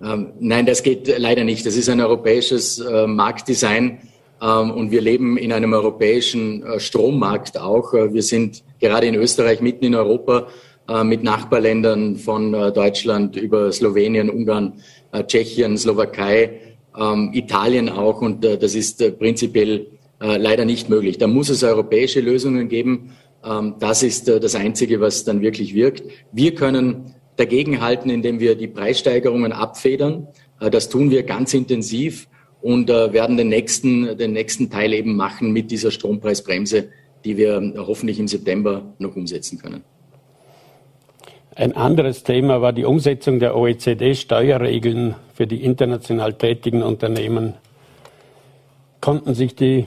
Ähm, 0.03 0.33
nein, 0.39 0.65
das 0.65 0.83
geht 0.83 1.17
leider 1.17 1.43
nicht. 1.43 1.65
Das 1.65 1.75
ist 1.75 1.89
ein 1.89 2.01
europäisches 2.01 2.79
äh, 2.79 3.07
Marktdesign 3.07 3.99
ähm, 4.41 4.71
und 4.71 4.91
wir 4.91 5.01
leben 5.01 5.38
in 5.38 5.51
einem 5.51 5.73
europäischen 5.73 6.63
äh, 6.63 6.79
Strommarkt 6.79 7.60
auch. 7.60 7.93
Äh, 7.93 8.13
wir 8.13 8.21
sind 8.21 8.63
gerade 8.79 9.07
in 9.07 9.15
Österreich 9.15 9.62
mitten 9.62 9.86
in 9.86 9.95
Europa 9.95 10.47
äh, 10.88 11.03
mit 11.03 11.23
Nachbarländern 11.23 12.15
von 12.15 12.53
äh, 12.53 12.71
Deutschland 12.71 13.36
über 13.36 13.71
Slowenien, 13.71 14.29
Ungarn, 14.29 14.73
äh, 15.12 15.23
Tschechien, 15.23 15.77
Slowakei, 15.77 16.62
ähm, 16.97 17.31
Italien 17.33 17.89
auch 17.89 18.21
und 18.21 18.43
das 18.43 18.73
ist 18.73 19.19
prinzipiell 19.19 19.88
leider 20.19 20.65
nicht 20.65 20.89
möglich. 20.89 21.19
Da 21.19 21.27
muss 21.27 21.47
es 21.49 21.63
europäische 21.63 22.21
Lösungen 22.21 22.69
geben. 22.69 23.12
Ähm, 23.45 23.75
das 23.79 24.01
ist 24.01 24.27
das 24.27 24.55
Einzige, 24.55 24.99
was 24.99 25.25
dann 25.25 25.41
wirklich 25.41 25.75
wirkt. 25.75 26.03
Wir 26.31 26.55
können 26.55 27.13
dagegenhalten, 27.38 28.12
indem 28.12 28.39
wir 28.39 28.56
die 28.56 28.67
Preissteigerungen 28.67 29.54
abfedern. 29.54 30.28
Äh, 30.60 30.69
das 30.69 30.89
tun 30.89 31.10
wir 31.10 31.23
ganz 31.23 31.54
intensiv 31.54 32.28
und 32.62 32.89
äh, 32.89 33.13
werden 33.13 33.38
den 33.38 33.50
nächsten, 33.50 34.17
den 34.17 34.34
nächsten 34.34 34.69
Teil 34.69 34.93
eben 34.93 35.15
machen 35.15 35.52
mit 35.52 35.71
dieser 35.71 35.91
Strompreisbremse, 35.91 36.89
die 37.23 37.38
wir 37.38 37.58
äh, 37.58 37.73
hoffentlich 37.78 38.19
im 38.19 38.28
September 38.28 38.93
noch 39.00 39.15
umsetzen 39.15 39.60
können. 39.60 39.84
Ein 41.56 41.76
anderes 41.76 42.23
Thema 42.23 42.62
war 42.62 42.71
die 42.71 42.86
Umsetzung 42.86 43.39
der 43.39 43.56
OECD-Steuerregeln 43.56 45.15
für 45.34 45.47
die 45.47 45.63
international 45.63 46.34
tätigen 46.34 46.84
Unternehmen. 46.84 47.56
Konnten 49.02 49.34
sich 49.34 49.56
die 49.56 49.86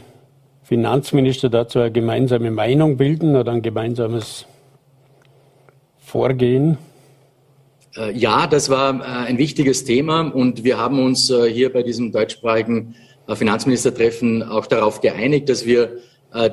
Finanzminister 0.64 1.48
dazu 1.48 1.78
eine 1.78 1.92
gemeinsame 1.92 2.50
Meinung 2.50 2.96
bilden 2.96 3.36
oder 3.36 3.52
ein 3.52 3.62
gemeinsames 3.62 4.46
Vorgehen? 5.98 6.78
Äh, 8.00 8.16
ja, 8.16 8.46
das 8.46 8.70
war 8.70 9.00
äh, 9.00 9.28
ein 9.28 9.38
wichtiges 9.38 9.84
Thema 9.84 10.22
und 10.22 10.64
wir 10.64 10.78
haben 10.78 11.04
uns 11.04 11.30
äh, 11.30 11.50
hier 11.50 11.72
bei 11.72 11.82
diesem 11.82 12.12
deutschsprachigen 12.12 12.94
Finanzministertreffen 13.32 14.42
auch 14.42 14.66
darauf 14.66 15.00
geeinigt, 15.00 15.48
dass 15.48 15.64
wir 15.64 15.98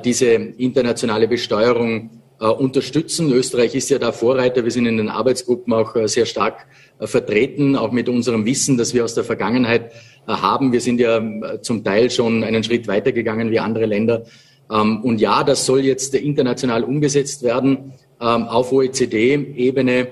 diese 0.06 0.28
internationale 0.28 1.28
Besteuerung 1.28 2.22
unterstützen. 2.38 3.32
Österreich 3.32 3.74
ist 3.74 3.90
ja 3.90 3.98
da 3.98 4.12
Vorreiter. 4.12 4.64
Wir 4.64 4.70
sind 4.70 4.86
in 4.86 4.98
den 4.98 5.10
Arbeitsgruppen 5.10 5.74
auch 5.74 5.96
sehr 6.06 6.28
stark 6.28 6.68
vertreten, 7.00 7.76
auch 7.76 7.92
mit 7.92 8.10
unserem 8.10 8.46
Wissen, 8.46 8.78
das 8.78 8.94
wir 8.94 9.04
aus 9.04 9.16
der 9.16 9.24
Vergangenheit 9.24 9.92
haben. 10.28 10.72
Wir 10.72 10.82
sind 10.82 11.00
ja 11.00 11.20
zum 11.64 11.84
Teil 11.84 12.12
schon 12.12 12.44
einen 12.44 12.64
Schritt 12.64 12.88
weitergegangen 12.88 13.50
wie 13.50 13.58
andere 13.58 13.88
Länder. 13.88 14.26
Ähm, 14.72 15.02
und 15.02 15.20
ja, 15.20 15.44
das 15.44 15.66
soll 15.66 15.80
jetzt 15.80 16.14
international 16.14 16.84
umgesetzt 16.84 17.42
werden 17.42 17.94
ähm, 18.22 18.44
auf 18.44 18.72
OECD-Ebene 18.72 20.10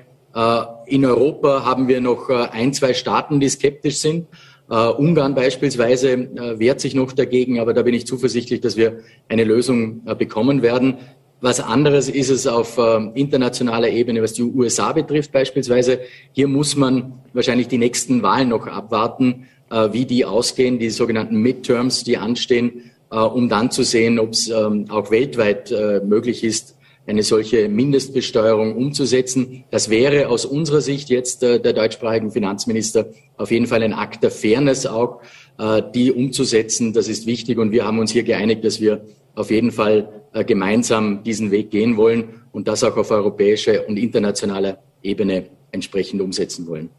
in 0.87 1.05
Europa 1.05 1.65
haben 1.65 1.87
wir 1.87 2.01
noch 2.01 2.29
äh, 2.29 2.47
ein, 2.51 2.73
zwei 2.73 2.93
Staaten, 2.93 3.39
die 3.39 3.49
skeptisch 3.49 3.97
sind. 3.97 4.27
Uh, 4.67 4.89
Ungarn 4.97 5.35
beispielsweise 5.35 6.17
uh, 6.17 6.57
wehrt 6.57 6.81
sich 6.81 6.95
noch 6.95 7.11
dagegen, 7.11 7.59
aber 7.59 7.75
da 7.75 7.83
bin 7.83 7.93
ich 7.93 8.07
zuversichtlich, 8.07 8.61
dass 8.61 8.75
wir 8.75 9.01
eine 9.29 9.43
Lösung 9.43 10.01
uh, 10.07 10.15
bekommen 10.15 10.63
werden. 10.63 10.95
Was 11.39 11.59
anderes 11.59 12.09
ist 12.09 12.31
es 12.31 12.47
auf 12.47 12.79
internationaler 13.13 13.89
Ebene, 13.89 14.23
was 14.23 14.33
die 14.33 14.41
USA 14.41 14.93
betrifft 14.93 15.31
beispielsweise. 15.31 15.99
Hier 16.31 16.47
muss 16.47 16.75
man 16.75 17.19
wahrscheinlich 17.33 17.67
die 17.67 17.77
nächsten 17.77 18.23
Wahlen 18.23 18.49
noch 18.49 18.65
abwarten, 18.65 19.45
wie 19.91 20.05
die 20.05 20.25
ausgehen, 20.25 20.79
die 20.79 20.89
sogenannten 20.89 21.35
Midterms, 21.37 22.03
die 22.03 22.17
anstehen, 22.17 22.89
um 23.09 23.47
dann 23.49 23.69
zu 23.69 23.83
sehen, 23.83 24.17
ob 24.17 24.31
es 24.31 24.47
ähm, 24.47 24.85
auch 24.89 25.11
weltweit 25.11 25.71
möglich 26.05 26.43
ist, 26.43 26.74
eine 27.07 27.23
solche 27.23 27.69
Mindestbesteuerung 27.69 28.75
umzusetzen. 28.75 29.63
Das 29.69 29.89
wäre 29.89 30.29
aus 30.29 30.45
unserer 30.45 30.81
Sicht 30.81 31.09
jetzt 31.09 31.43
äh, 31.43 31.59
der 31.59 31.73
deutschsprachigen 31.73 32.31
Finanzminister 32.31 33.07
auf 33.37 33.51
jeden 33.51 33.67
Fall 33.67 33.83
ein 33.83 33.93
Akt 33.93 34.23
der 34.23 34.31
Fairness 34.31 34.85
auch, 34.85 35.21
äh, 35.57 35.81
die 35.93 36.11
umzusetzen. 36.11 36.93
Das 36.93 37.07
ist 37.07 37.25
wichtig 37.25 37.57
und 37.57 37.71
wir 37.71 37.85
haben 37.85 37.99
uns 37.99 38.11
hier 38.11 38.23
geeinigt, 38.23 38.65
dass 38.65 38.81
wir 38.81 39.05
auf 39.35 39.51
jeden 39.51 39.71
Fall 39.71 40.09
äh, 40.33 40.43
gemeinsam 40.43 41.23
diesen 41.23 41.51
Weg 41.51 41.69
gehen 41.69 41.97
wollen 41.97 42.41
und 42.51 42.67
das 42.67 42.83
auch 42.83 42.97
auf 42.97 43.11
europäischer 43.11 43.87
und 43.87 43.97
internationaler 43.97 44.79
Ebene 45.03 45.47
entsprechend 45.71 46.21
umsetzen 46.21 46.67
wollen. 46.67 46.89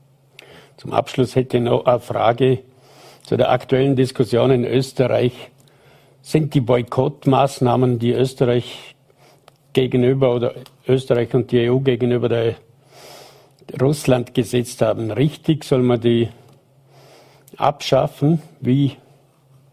Zum 0.76 0.92
Abschluss 0.92 1.34
hätte 1.34 1.56
ich 1.56 1.62
noch 1.62 1.86
eine 1.86 2.00
Frage 2.00 2.60
zu 3.24 3.36
der 3.36 3.50
aktuellen 3.50 3.96
Diskussion 3.96 4.50
in 4.50 4.64
Österreich. 4.64 5.32
Sind 6.20 6.54
die 6.54 6.60
Boykottmaßnahmen, 6.60 7.98
die 7.98 8.12
Österreich 8.12 8.95
gegenüber 9.76 10.34
oder 10.34 10.54
Österreich 10.88 11.34
und 11.34 11.52
die 11.52 11.68
EU 11.68 11.80
gegenüber 11.80 12.30
der 12.30 12.54
Russland 13.78 14.32
gesetzt 14.32 14.80
haben. 14.80 15.10
Richtig 15.10 15.64
soll 15.64 15.82
man 15.82 16.00
die 16.00 16.30
abschaffen, 17.58 18.40
wie 18.60 18.92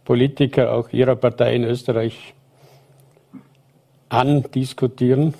Politiker 0.03 0.73
auch 0.73 0.91
ihrer 0.91 1.15
Partei 1.15 1.55
in 1.55 1.63
Österreich 1.63 2.33
andiskutieren? 4.09 5.35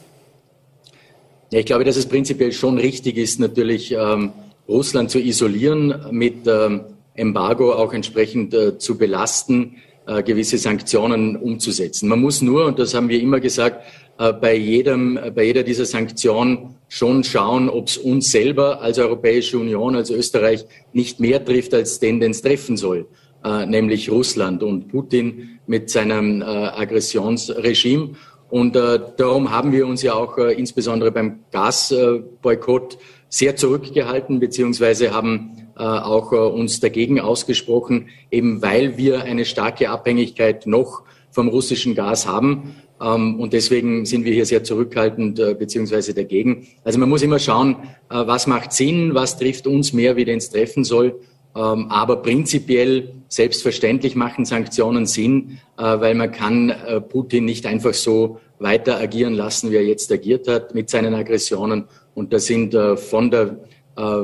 Ja, 1.51 1.59
ich 1.59 1.65
glaube, 1.65 1.83
dass 1.83 1.97
es 1.97 2.07
prinzipiell 2.07 2.53
schon 2.53 2.77
richtig 2.77 3.17
ist, 3.17 3.41
natürlich 3.41 3.91
ähm, 3.91 4.31
Russland 4.69 5.11
zu 5.11 5.19
isolieren, 5.19 5.93
mit 6.11 6.47
ähm, 6.47 6.85
Embargo 7.15 7.73
auch 7.73 7.91
entsprechend 7.91 8.53
äh, 8.53 8.77
zu 8.77 8.97
belasten, 8.97 9.75
äh, 10.05 10.21
gewisse 10.21 10.57
Sanktionen 10.57 11.37
umzusetzen. 11.37 12.09
Man 12.09 12.19
muss 12.19 12.41
nur, 12.41 12.65
und 12.65 12.77
das 12.77 12.93
haben 12.93 13.07
wir 13.07 13.21
immer 13.21 13.39
gesagt, 13.39 13.85
bei, 14.17 14.55
jedem, 14.55 15.17
äh, 15.17 15.31
bei 15.31 15.45
jeder 15.45 15.63
dieser 15.63 15.85
Sanktionen 15.85 16.75
schon 16.87 17.23
schauen, 17.23 17.69
ob 17.69 17.87
es 17.87 17.97
uns 17.97 18.31
selber 18.31 18.81
als 18.81 18.99
Europäische 18.99 19.57
Union, 19.57 19.95
als 19.95 20.11
Österreich 20.11 20.65
nicht 20.93 21.19
mehr 21.19 21.43
trifft, 21.43 21.73
als 21.73 21.99
den, 21.99 22.19
den 22.19 22.31
es 22.31 22.41
treffen 22.41 22.77
soll, 22.77 23.07
äh, 23.43 23.65
nämlich 23.65 24.11
Russland 24.11 24.61
und 24.61 24.89
Putin 24.89 25.59
mit 25.65 25.89
seinem 25.89 26.41
äh, 26.41 26.45
Aggressionsregime. 26.45 28.11
Und 28.49 28.75
äh, 28.75 28.99
darum 29.17 29.49
haben 29.49 29.71
wir 29.71 29.87
uns 29.87 30.03
ja 30.03 30.13
auch 30.13 30.37
äh, 30.37 30.53
insbesondere 30.53 31.11
beim 31.11 31.39
Gasboykott 31.51 32.99
sehr 33.29 33.55
zurückgehalten, 33.55 34.39
beziehungsweise 34.39 35.11
haben 35.11 35.57
auch 35.75 36.31
uns 36.31 36.81
dagegen 36.81 37.19
ausgesprochen, 37.19 38.09
eben 38.29 38.61
weil 38.61 38.95
wir 38.95 39.23
eine 39.23 39.43
starke 39.43 39.89
Abhängigkeit 39.89 40.67
noch 40.67 41.01
vom 41.31 41.47
russischen 41.47 41.95
Gas 41.95 42.27
haben. 42.27 42.75
Ähm, 43.03 43.39
und 43.39 43.53
deswegen 43.53 44.05
sind 44.05 44.23
wir 44.25 44.33
hier 44.33 44.45
sehr 44.45 44.63
zurückhaltend 44.63 45.39
äh, 45.39 45.55
beziehungsweise 45.57 46.13
dagegen. 46.13 46.67
Also 46.83 46.99
man 46.99 47.09
muss 47.09 47.21
immer 47.21 47.39
schauen, 47.39 47.75
äh, 48.09 48.25
was 48.25 48.47
macht 48.47 48.71
Sinn, 48.71 49.13
was 49.13 49.37
trifft 49.37 49.67
uns 49.67 49.93
mehr, 49.93 50.15
wie 50.15 50.25
denn 50.25 50.37
es 50.37 50.49
treffen 50.49 50.83
soll. 50.83 51.19
Ähm, 51.55 51.87
aber 51.89 52.17
prinzipiell, 52.17 53.13
selbstverständlich 53.27 54.15
machen 54.15 54.45
Sanktionen 54.45 55.05
Sinn, 55.05 55.59
äh, 55.77 55.83
weil 55.83 56.15
man 56.15 56.31
kann 56.31 56.73
Putin 57.09 57.45
nicht 57.45 57.65
einfach 57.65 57.93
so 57.93 58.39
weiter 58.59 58.99
agieren 58.99 59.33
lassen, 59.33 59.71
wie 59.71 59.75
er 59.75 59.85
jetzt 59.85 60.11
agiert 60.11 60.47
hat 60.47 60.73
mit 60.73 60.89
seinen 60.89 61.13
Aggressionen. 61.13 61.85
Und 62.15 62.31
da 62.31 62.39
sind 62.39 62.77
von 62.97 63.31
der, 63.31 63.57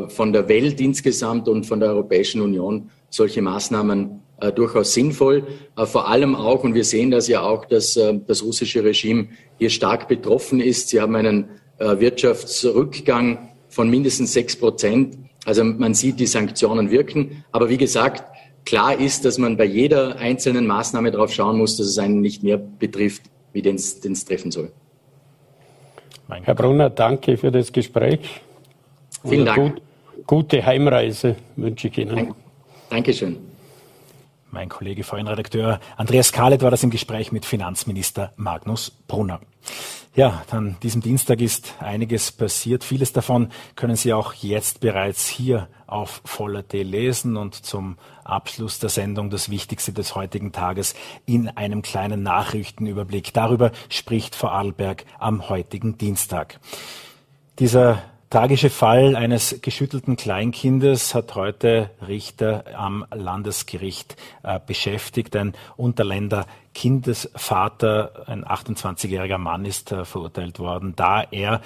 von 0.10 0.32
der 0.32 0.48
Welt 0.48 0.80
insgesamt 0.80 1.48
und 1.50 1.66
von 1.66 1.80
der 1.80 1.90
Europäischen 1.90 2.40
Union 2.42 2.92
solche 3.10 3.42
Maßnahmen 3.42 4.22
äh, 4.42 4.52
durchaus 4.52 4.94
sinnvoll. 4.94 5.44
Äh, 5.78 5.86
vor 5.86 6.08
allem 6.08 6.36
auch, 6.36 6.64
und 6.64 6.74
wir 6.74 6.84
sehen 6.84 7.12
das 7.12 7.28
ja 7.28 7.42
auch, 7.42 7.66
dass 7.66 7.98
äh, 7.98 8.20
das 8.28 8.44
russische 8.44 8.84
Regime 8.84 9.28
hier 9.58 9.70
stark 9.70 10.08
betroffen 10.08 10.60
ist. 10.60 10.90
Sie 10.90 11.02
haben 11.02 11.16
einen 11.16 11.46
äh, 11.80 12.00
Wirtschaftsrückgang 12.00 13.50
von 13.70 13.90
mindestens 13.90 14.34
sechs 14.34 14.56
Prozent. 14.56 15.18
Also 15.46 15.64
man 15.64 15.94
sieht, 15.94 16.20
die 16.20 16.28
Sanktionen 16.28 16.92
wirken. 16.92 17.44
Aber 17.52 17.70
wie 17.70 17.78
gesagt, 17.78 18.24
klar 18.66 19.00
ist, 19.00 19.26
dass 19.26 19.38
man 19.38 19.58
bei 19.58 19.66
jeder 19.66 20.18
einzelnen 20.18 20.68
Maßnahme 20.68 21.12
darauf 21.12 21.34
schauen 21.34 21.58
muss, 21.58 21.78
dass 21.78 21.88
es 21.88 21.98
einen 21.98 22.22
nicht 22.22 22.44
mehr 22.44 22.58
betrifft, 22.58 23.24
wie 23.54 23.62
den 23.62 23.76
es 23.76 24.26
treffen 24.26 24.52
soll. 24.52 24.72
Herr 26.30 26.56
Brunner, 26.56 26.90
danke 26.90 27.38
für 27.38 27.52
das 27.52 27.72
Gespräch. 27.72 28.42
Vielen 29.28 29.46
Dank. 29.46 29.58
Gut, 29.58 29.82
gute 30.28 30.66
Heimreise 30.66 31.36
wünsche 31.56 31.88
ich 31.88 31.98
Ihnen. 31.98 32.34
Dankeschön. 32.90 33.49
Mein 34.52 34.70
Kollege, 34.70 35.04
Redakteur 35.12 35.80
Andreas 35.96 36.32
Kahlet 36.32 36.64
war 36.64 36.72
das 36.72 36.84
im 36.84 36.90
Gespräch 36.90 37.32
mit 37.32 37.46
Finanzminister 37.46 38.34
Magnus 38.36 38.90
Brunner. 39.08 39.42
Ja, 40.16 40.42
an 40.50 40.76
diesem 40.82 41.02
Dienstag 41.02 41.40
ist 41.40 41.76
einiges 41.80 42.32
passiert. 42.32 42.84
Vieles 42.84 43.14
davon 43.14 43.52
können 43.76 43.96
Sie 43.96 44.12
auch 44.12 44.34
jetzt 44.34 44.80
bereits 44.80 45.28
hier 45.28 45.68
auf 45.86 46.22
Voller.t 46.26 46.82
lesen 46.82 47.38
und 47.38 47.54
zum 47.54 47.98
Abschluss 48.24 48.80
der 48.80 48.90
Sendung 48.90 49.30
das 49.30 49.50
Wichtigste 49.50 49.94
des 49.94 50.16
heutigen 50.16 50.52
Tages 50.52 50.96
in 51.28 51.48
einem 51.50 51.84
kleinen 51.84 52.24
Nachrichtenüberblick. 52.24 53.34
Darüber 53.34 53.72
spricht 53.88 54.36
Vorarlberg 54.36 55.06
am 55.20 55.48
heutigen 55.48 55.98
Dienstag. 56.00 56.60
Dieser 57.60 58.02
tragische 58.30 58.70
Fall 58.70 59.16
eines 59.16 59.60
geschüttelten 59.62 60.16
Kleinkindes 60.16 61.16
hat 61.16 61.36
heute 61.36 61.90
Richter 62.08 62.64
am 62.76 63.06
Landesgericht 63.12 64.16
äh, 64.44 64.60
beschäftigt. 64.66 65.36
Ein 65.36 65.54
Unterländer 65.78 66.46
Kindesvater, 66.74 68.24
ein 68.28 68.46
28-jähriger 68.46 69.40
Mann, 69.40 69.66
ist 69.66 69.92
äh, 69.92 70.06
verurteilt 70.06 70.60
worden, 70.60 70.94
da 70.96 71.24
er 71.24 71.62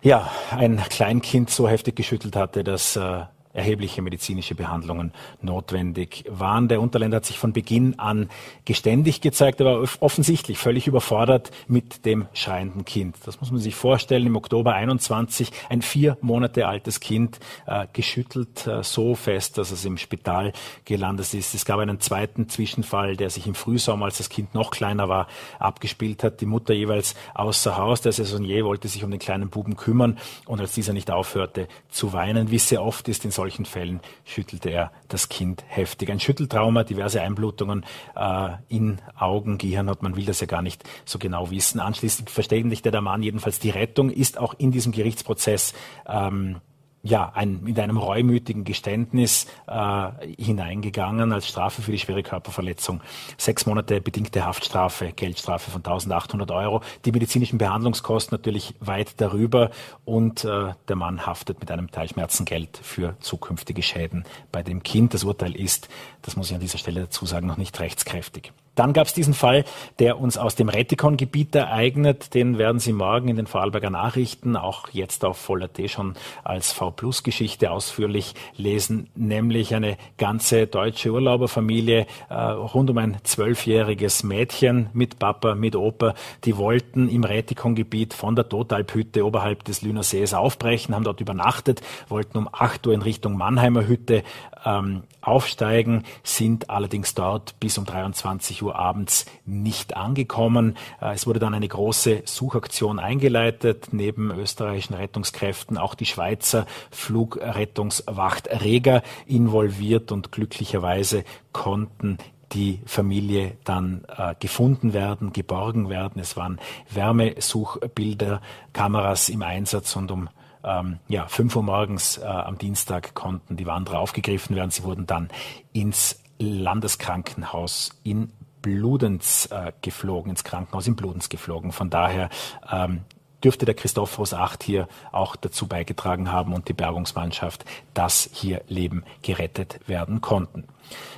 ja 0.00 0.30
ein 0.50 0.76
Kleinkind 0.76 1.50
so 1.50 1.68
heftig 1.68 1.96
geschüttelt 1.96 2.36
hatte, 2.36 2.62
dass 2.62 2.94
äh, 2.96 3.24
erhebliche 3.58 4.00
medizinische 4.00 4.54
Behandlungen 4.54 5.12
notwendig 5.42 6.24
waren. 6.28 6.68
Der 6.68 6.80
Unterländer 6.80 7.16
hat 7.16 7.26
sich 7.26 7.38
von 7.38 7.52
Beginn 7.52 7.98
an 7.98 8.30
geständig 8.64 9.20
gezeigt. 9.20 9.60
Er 9.60 9.66
war 9.66 9.88
offensichtlich 10.00 10.58
völlig 10.58 10.86
überfordert 10.86 11.50
mit 11.66 12.06
dem 12.06 12.26
schreienden 12.32 12.84
Kind. 12.84 13.16
Das 13.26 13.40
muss 13.40 13.50
man 13.50 13.60
sich 13.60 13.74
vorstellen. 13.74 14.26
Im 14.26 14.36
Oktober 14.36 14.74
21 14.74 15.50
ein 15.68 15.82
vier 15.82 16.16
Monate 16.20 16.66
altes 16.66 17.00
Kind 17.00 17.40
äh, 17.66 17.86
geschüttelt 17.92 18.66
äh, 18.66 18.82
so 18.82 19.14
fest, 19.14 19.58
dass 19.58 19.72
es 19.72 19.84
im 19.84 19.98
Spital 19.98 20.52
gelandet 20.84 21.34
ist. 21.34 21.54
Es 21.54 21.64
gab 21.64 21.80
einen 21.80 22.00
zweiten 22.00 22.48
Zwischenfall, 22.48 23.16
der 23.16 23.30
sich 23.30 23.46
im 23.46 23.54
Frühsommer, 23.54 24.06
als 24.06 24.18
das 24.18 24.28
Kind 24.28 24.54
noch 24.54 24.70
kleiner 24.70 25.08
war, 25.08 25.26
abgespielt 25.58 26.22
hat. 26.22 26.40
Die 26.40 26.46
Mutter 26.46 26.74
jeweils 26.74 27.16
außer 27.34 27.76
Haus. 27.76 28.00
Der 28.02 28.12
Saisonier 28.12 28.64
wollte 28.64 28.86
sich 28.86 29.02
um 29.02 29.10
den 29.10 29.18
kleinen 29.20 29.50
Buben 29.50 29.76
kümmern 29.76 30.16
und 30.46 30.60
als 30.60 30.72
dieser 30.72 30.92
nicht 30.92 31.10
aufhörte 31.10 31.66
zu 31.88 32.12
weinen, 32.12 32.52
wie 32.52 32.56
es 32.56 32.68
sehr 32.68 32.82
oft 32.82 33.08
ist 33.08 33.24
in 33.24 33.32
solchen 33.32 33.47
Fällen 33.50 34.00
schüttelte 34.24 34.70
er 34.70 34.92
das 35.08 35.28
Kind 35.28 35.64
heftig. 35.66 36.10
Ein 36.10 36.20
Schütteltrauma, 36.20 36.84
diverse 36.84 37.20
Einblutungen 37.22 37.84
äh, 38.16 38.50
in 38.68 38.98
Augen, 39.16 39.58
Gehirn 39.58 39.88
hat 39.88 40.02
man 40.02 40.16
will 40.16 40.24
das 40.24 40.40
ja 40.40 40.46
gar 40.46 40.62
nicht 40.62 40.84
so 41.04 41.18
genau 41.18 41.50
wissen. 41.50 41.80
Anschließend 41.80 42.30
verständigte 42.30 42.90
der 42.90 43.00
Mann 43.00 43.22
jedenfalls 43.22 43.58
die 43.58 43.70
Rettung, 43.70 44.10
ist 44.10 44.38
auch 44.38 44.54
in 44.58 44.70
diesem 44.70 44.92
Gerichtsprozess 44.92 45.74
ähm, 46.06 46.60
ja, 47.02 47.30
ein, 47.34 47.62
mit 47.62 47.78
einem 47.78 47.96
reumütigen 47.96 48.64
Geständnis 48.64 49.46
äh, 49.66 50.10
hineingegangen 50.36 51.32
als 51.32 51.48
Strafe 51.48 51.82
für 51.82 51.92
die 51.92 51.98
schwere 51.98 52.22
Körperverletzung. 52.22 53.00
Sechs 53.36 53.66
Monate 53.66 54.00
bedingte 54.00 54.44
Haftstrafe, 54.44 55.12
Geldstrafe 55.12 55.70
von 55.70 55.80
1800 55.80 56.50
Euro, 56.50 56.82
die 57.04 57.12
medizinischen 57.12 57.58
Behandlungskosten 57.58 58.36
natürlich 58.36 58.74
weit 58.80 59.20
darüber 59.20 59.70
und 60.04 60.44
äh, 60.44 60.74
der 60.88 60.96
Mann 60.96 61.24
haftet 61.26 61.60
mit 61.60 61.70
einem 61.70 61.90
Teil 61.90 62.08
Schmerzengeld 62.08 62.78
für 62.82 63.16
zukünftige 63.20 63.82
Schäden 63.82 64.24
bei 64.50 64.62
dem 64.62 64.82
Kind. 64.82 65.14
Das 65.14 65.24
Urteil 65.24 65.54
ist, 65.54 65.88
das 66.22 66.36
muss 66.36 66.48
ich 66.48 66.54
an 66.54 66.60
dieser 66.60 66.78
Stelle 66.78 67.02
dazu 67.02 67.26
sagen, 67.26 67.46
noch 67.46 67.58
nicht 67.58 67.78
rechtskräftig. 67.80 68.52
Dann 68.78 68.92
gab 68.92 69.08
es 69.08 69.12
diesen 69.12 69.34
Fall, 69.34 69.64
der 69.98 70.20
uns 70.20 70.38
aus 70.38 70.54
dem 70.54 70.68
Retikon-Gebiet 70.68 71.52
ereignet. 71.56 72.32
Den 72.34 72.58
werden 72.58 72.78
Sie 72.78 72.92
morgen 72.92 73.26
in 73.26 73.34
den 73.34 73.48
Vorarlberger 73.48 73.90
Nachrichten, 73.90 74.54
auch 74.56 74.88
jetzt 74.92 75.24
auf 75.24 75.36
Voller.t 75.36 75.88
schon 75.88 76.14
als 76.44 76.72
V-Plus-Geschichte 76.72 77.72
ausführlich 77.72 78.34
lesen, 78.56 79.08
nämlich 79.16 79.74
eine 79.74 79.96
ganze 80.16 80.68
deutsche 80.68 81.10
Urlauberfamilie 81.10 82.06
äh, 82.28 82.34
rund 82.34 82.88
um 82.90 82.98
ein 82.98 83.16
zwölfjähriges 83.24 84.22
Mädchen 84.22 84.90
mit 84.92 85.18
Papa, 85.18 85.56
mit 85.56 85.74
Opa. 85.74 86.14
Die 86.44 86.56
wollten 86.56 87.08
im 87.08 87.24
Retikon-Gebiet 87.24 88.14
von 88.14 88.36
der 88.36 88.48
Totalphütte 88.48 89.26
oberhalb 89.26 89.64
des 89.64 89.82
Lüner 89.82 90.04
Sees 90.04 90.34
aufbrechen, 90.34 90.94
haben 90.94 91.04
dort 91.04 91.20
übernachtet, 91.20 91.82
wollten 92.08 92.38
um 92.38 92.48
8 92.52 92.86
Uhr 92.86 92.94
in 92.94 93.02
Richtung 93.02 93.36
Mannheimer 93.36 93.88
Hütte 93.88 94.22
ähm, 94.64 95.02
aufsteigen, 95.20 96.04
sind 96.22 96.70
allerdings 96.70 97.14
dort 97.14 97.58
bis 97.60 97.76
um 97.78 97.84
23 97.84 98.62
Uhr 98.62 98.67
abends 98.72 99.26
nicht 99.44 99.96
angekommen. 99.96 100.76
Äh, 101.00 101.14
es 101.14 101.26
wurde 101.26 101.38
dann 101.38 101.54
eine 101.54 101.68
große 101.68 102.22
Suchaktion 102.24 102.98
eingeleitet, 102.98 103.88
neben 103.92 104.30
österreichischen 104.30 104.94
Rettungskräften 104.94 105.78
auch 105.78 105.94
die 105.94 106.06
Schweizer 106.06 106.66
Flugrettungswacht 106.90 108.48
Rega 108.48 109.02
involviert 109.26 110.12
und 110.12 110.32
glücklicherweise 110.32 111.24
konnten 111.52 112.18
die 112.52 112.80
Familie 112.86 113.56
dann 113.64 114.04
äh, 114.16 114.34
gefunden 114.38 114.92
werden, 114.92 115.32
geborgen 115.32 115.88
werden. 115.88 116.20
Es 116.20 116.36
waren 116.36 116.58
Wärmesuchbilder, 116.90 118.40
Kameras 118.72 119.28
im 119.28 119.42
Einsatz 119.42 119.96
und 119.96 120.10
um 120.10 120.28
ähm, 120.64 120.98
ja, 121.08 121.26
5 121.26 121.56
Uhr 121.56 121.62
morgens 121.62 122.18
äh, 122.18 122.24
am 122.24 122.58
Dienstag 122.58 123.14
konnten 123.14 123.56
die 123.56 123.66
Wanderer 123.66 124.00
aufgegriffen 124.00 124.56
werden. 124.56 124.70
Sie 124.70 124.84
wurden 124.84 125.06
dann 125.06 125.28
ins 125.72 126.22
Landeskrankenhaus 126.38 127.90
in 128.02 128.32
Bludenz 128.62 129.48
äh, 129.50 129.72
geflogen, 129.82 130.30
ins 130.30 130.44
Krankenhaus 130.44 130.86
in 130.86 130.96
Bludenz 130.96 131.28
geflogen. 131.28 131.72
Von 131.72 131.90
daher 131.90 132.28
ähm, 132.70 133.02
dürfte 133.42 133.66
der 133.66 133.74
Christophorus 133.74 134.34
8 134.34 134.62
hier 134.62 134.88
auch 135.12 135.36
dazu 135.36 135.66
beigetragen 135.66 136.32
haben 136.32 136.52
und 136.52 136.68
die 136.68 136.72
Bergungsmannschaft, 136.72 137.64
dass 137.94 138.28
hier 138.32 138.62
Leben 138.68 139.04
gerettet 139.22 139.80
werden 139.86 140.20
konnten. 140.20 140.64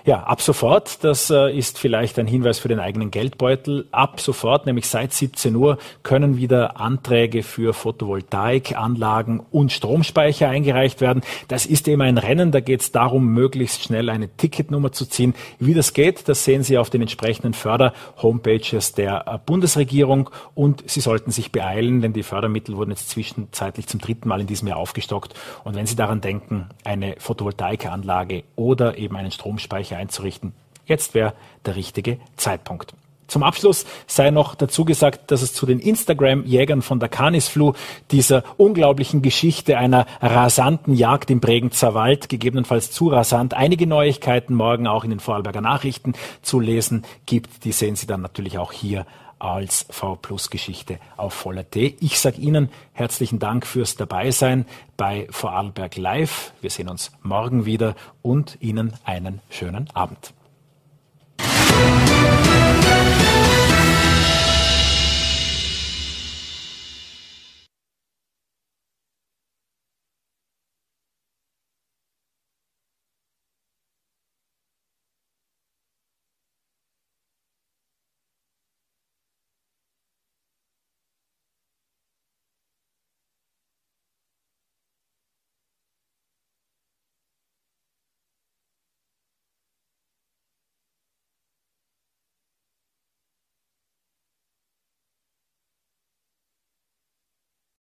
Ja, 0.06 0.22
ab 0.22 0.40
sofort, 0.40 1.04
das 1.04 1.28
äh, 1.28 1.56
ist 1.56 1.78
vielleicht 1.78 2.18
ein 2.18 2.26
Hinweis 2.26 2.58
für 2.58 2.68
den 2.68 2.80
eigenen 2.80 3.10
Geldbeutel, 3.10 3.86
ab 3.92 4.18
sofort, 4.18 4.64
nämlich 4.64 4.88
seit 4.88 5.12
17 5.12 5.54
Uhr, 5.54 5.76
können 6.02 6.38
wieder 6.38 6.80
Anträge 6.80 7.42
für 7.42 7.74
Photovoltaikanlagen 7.74 9.40
und 9.50 9.72
Stromspeicher 9.72 10.48
eingereicht 10.48 11.02
werden. 11.02 11.22
Das 11.48 11.66
ist 11.66 11.86
eben 11.86 12.00
ein 12.00 12.16
Rennen, 12.16 12.50
da 12.50 12.60
geht 12.60 12.80
es 12.80 12.92
darum, 12.92 13.26
möglichst 13.34 13.82
schnell 13.82 14.08
eine 14.08 14.34
Ticketnummer 14.34 14.90
zu 14.90 15.04
ziehen. 15.04 15.34
Wie 15.58 15.74
das 15.74 15.92
geht, 15.92 16.28
das 16.28 16.44
sehen 16.44 16.62
Sie 16.62 16.78
auf 16.78 16.88
den 16.88 17.02
entsprechenden 17.02 17.52
Förder-Homepages 17.52 18.94
der 18.94 19.26
äh, 19.26 19.38
Bundesregierung 19.44 20.30
und 20.54 20.82
Sie 20.90 21.00
sollten 21.00 21.30
sich 21.30 21.52
beeilen, 21.52 22.00
denn 22.00 22.14
die 22.14 22.22
Fördermittel 22.22 22.74
wurden 22.76 22.90
jetzt 22.90 23.10
zwischenzeitlich 23.10 23.86
zum 23.86 24.00
dritten 24.00 24.28
Mal 24.28 24.40
in 24.40 24.46
diesem 24.46 24.66
Jahr 24.66 24.78
aufgestockt. 24.78 25.34
Und 25.62 25.76
wenn 25.76 25.86
Sie 25.86 25.96
daran 25.96 26.22
denken, 26.22 26.70
eine 26.84 27.16
Photovoltaikanlage 27.18 28.44
oder 28.56 28.96
eben 28.96 29.16
einen 29.16 29.30
Stromspeicher 29.30 29.59
einzurichten, 29.68 30.52
jetzt 30.86 31.14
wäre 31.14 31.34
der 31.66 31.76
richtige 31.76 32.18
Zeitpunkt. 32.36 32.94
Zum 33.30 33.44
Abschluss 33.44 33.86
sei 34.08 34.30
noch 34.30 34.56
dazu 34.56 34.84
gesagt, 34.84 35.30
dass 35.30 35.40
es 35.40 35.54
zu 35.54 35.64
den 35.64 35.78
Instagram-Jägern 35.78 36.82
von 36.82 36.98
der 36.98 37.08
Canisflu, 37.08 37.74
dieser 38.10 38.42
unglaublichen 38.56 39.22
Geschichte 39.22 39.78
einer 39.78 40.06
rasanten 40.20 40.94
Jagd 40.94 41.30
im 41.30 41.38
Bregenzer 41.38 41.94
Wald, 41.94 42.28
gegebenenfalls 42.28 42.90
zu 42.90 43.08
rasant, 43.08 43.54
einige 43.54 43.86
Neuigkeiten 43.86 44.52
morgen 44.54 44.88
auch 44.88 45.04
in 45.04 45.10
den 45.10 45.20
Vorarlberger 45.20 45.60
Nachrichten 45.60 46.14
zu 46.42 46.58
lesen 46.58 47.04
gibt. 47.24 47.64
Die 47.64 47.72
sehen 47.72 47.94
Sie 47.94 48.08
dann 48.08 48.20
natürlich 48.20 48.58
auch 48.58 48.72
hier 48.72 49.06
als 49.40 49.86
V 49.90 50.16
Plus 50.16 50.50
Geschichte 50.50 50.98
auf 51.16 51.34
voller 51.34 51.68
T. 51.68 51.96
Ich 52.00 52.20
sage 52.20 52.40
Ihnen 52.40 52.70
herzlichen 52.92 53.38
Dank 53.38 53.66
fürs 53.66 53.96
Dabeisein 53.96 54.66
bei 54.96 55.26
Vorarlberg 55.30 55.96
Live. 55.96 56.52
Wir 56.60 56.70
sehen 56.70 56.88
uns 56.88 57.10
morgen 57.22 57.64
wieder 57.64 57.96
und 58.22 58.58
Ihnen 58.60 58.92
einen 59.04 59.40
schönen 59.48 59.88
Abend. 59.94 60.32